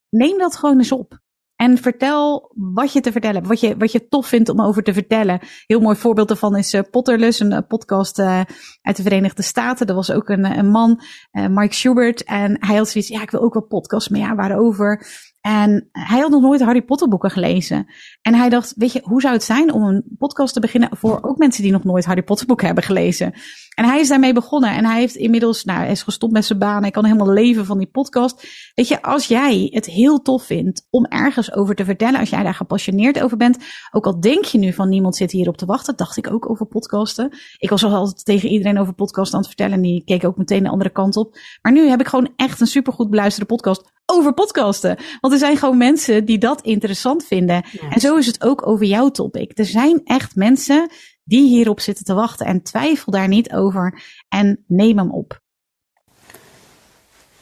[0.09, 1.19] neem dat gewoon eens op.
[1.57, 4.83] En vertel wat je te vertellen hebt, wat je, wat je tof vindt om over
[4.83, 5.39] te vertellen.
[5.65, 8.41] Heel mooi voorbeeld daarvan is uh, een uh, podcast uh,
[8.81, 9.87] uit de Verenigde Staten.
[9.87, 11.01] Er was ook een, een man,
[11.31, 15.07] Mike Schubert, en hij had zoiets, ja, ik wil ook wel podcasts, maar ja, waarover?
[15.47, 17.87] En hij had nog nooit Harry Potter boeken gelezen.
[18.21, 21.19] En hij dacht, weet je, hoe zou het zijn om een podcast te beginnen voor
[21.21, 23.33] ook mensen die nog nooit Harry Potter boeken hebben gelezen?
[23.75, 24.75] En hij is daarmee begonnen.
[24.75, 26.81] En hij heeft inmiddels, nou, hij is gestopt met zijn baan.
[26.81, 28.47] Hij kan helemaal leven van die podcast.
[28.75, 32.43] Weet je, als jij het heel tof vindt om ergens over te vertellen, als jij
[32.43, 33.57] daar gepassioneerd over bent,
[33.91, 36.65] ook al denk je nu van niemand zit hierop te wachten, dacht ik ook over
[36.65, 37.37] podcasten.
[37.57, 40.37] Ik was al altijd tegen iedereen over podcasten aan het vertellen en die keek ook
[40.37, 41.37] meteen de andere kant op.
[41.61, 44.97] Maar nu heb ik gewoon echt een supergoed beluisterde podcast over podcasten.
[45.19, 47.63] Want er zijn gewoon mensen die dat interessant vinden.
[47.89, 49.57] En zo is het ook over jouw topic.
[49.59, 50.89] Er zijn echt mensen
[51.23, 52.45] die hierop zitten te wachten.
[52.45, 55.41] En twijfel daar niet over en neem hem op.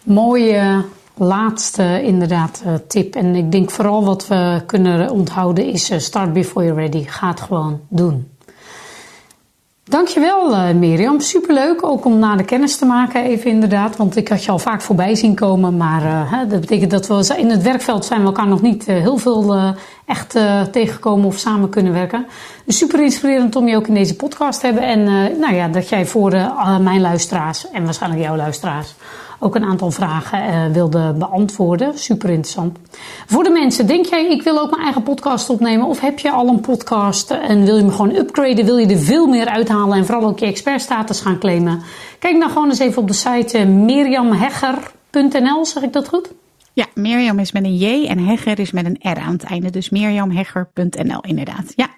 [0.03, 0.85] Mooie
[1.17, 3.15] laatste inderdaad eh, tip.
[3.15, 7.03] En ik denk vooral wat we kunnen onthouden is eh, start before you're ready.
[7.07, 8.34] Ga het gewoon doen.
[9.89, 13.97] Dankjewel uh, Mirjam, superleuk ook om na de kennis te maken even inderdaad.
[13.97, 17.35] Want ik had je al vaak voorbij zien komen, maar hè, dat betekent dat we
[17.37, 19.73] in het werkveld zijn we elkaar nog niet uh, heel veel
[20.05, 20.37] echt
[20.71, 22.25] tegengekomen of samen kunnen werken.
[22.65, 25.03] Dus super inspirerend om je ook in deze podcast te hebben en
[25.39, 26.31] nou ja, dat jij voor
[26.81, 28.93] mijn luisteraars en waarschijnlijk jouw luisteraars
[29.39, 31.97] ook een aantal vragen uh, wilde beantwoorden.
[31.97, 32.77] Super interessant.
[33.25, 35.87] Voor de mensen, denk jij, ik wil ook mijn eigen podcast opnemen?
[35.87, 38.65] Of heb je al een podcast en wil je me gewoon upgraden?
[38.65, 41.81] Wil je er veel meer uithalen en vooral ook je expertstatus gaan claimen?
[42.19, 46.31] Kijk dan gewoon eens even op de site uh, mirjamhegger.nl, zeg ik dat goed?
[46.73, 49.69] Ja, Mirjam is met een J en Hegger is met een R aan het einde.
[49.69, 51.73] Dus mirjamhegger.nl inderdaad.
[51.75, 51.89] Ja.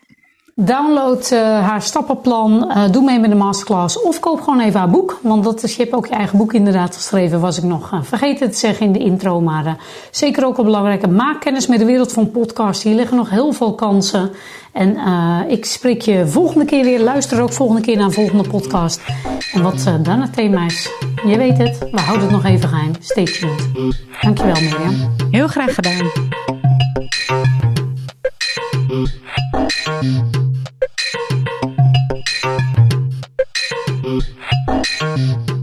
[0.59, 4.89] Download uh, haar stappenplan, uh, doe mee met de masterclass of koop gewoon even haar
[4.89, 5.19] boek.
[5.21, 7.99] Want dat is, je hebt ook je eigen boek inderdaad geschreven, was ik nog uh,
[8.03, 9.41] vergeten te zeggen in de intro.
[9.41, 9.77] Maar
[10.11, 11.07] zeker ook een belangrijke.
[11.07, 12.83] Maak kennis met de wereld van podcasts.
[12.83, 14.31] Hier liggen nog heel veel kansen.
[14.71, 14.97] En
[15.47, 16.99] ik spreek je volgende keer weer.
[16.99, 19.01] Luister ook volgende keer naar een volgende podcast.
[19.53, 20.89] En wat dan het thema is,
[21.27, 22.91] je weet het, we houden het nog even geheim.
[22.99, 23.69] Stay tuned.
[24.21, 24.95] Dankjewel Mirjam.
[25.31, 26.11] Heel graag gedaan.
[34.07, 35.56] Boop.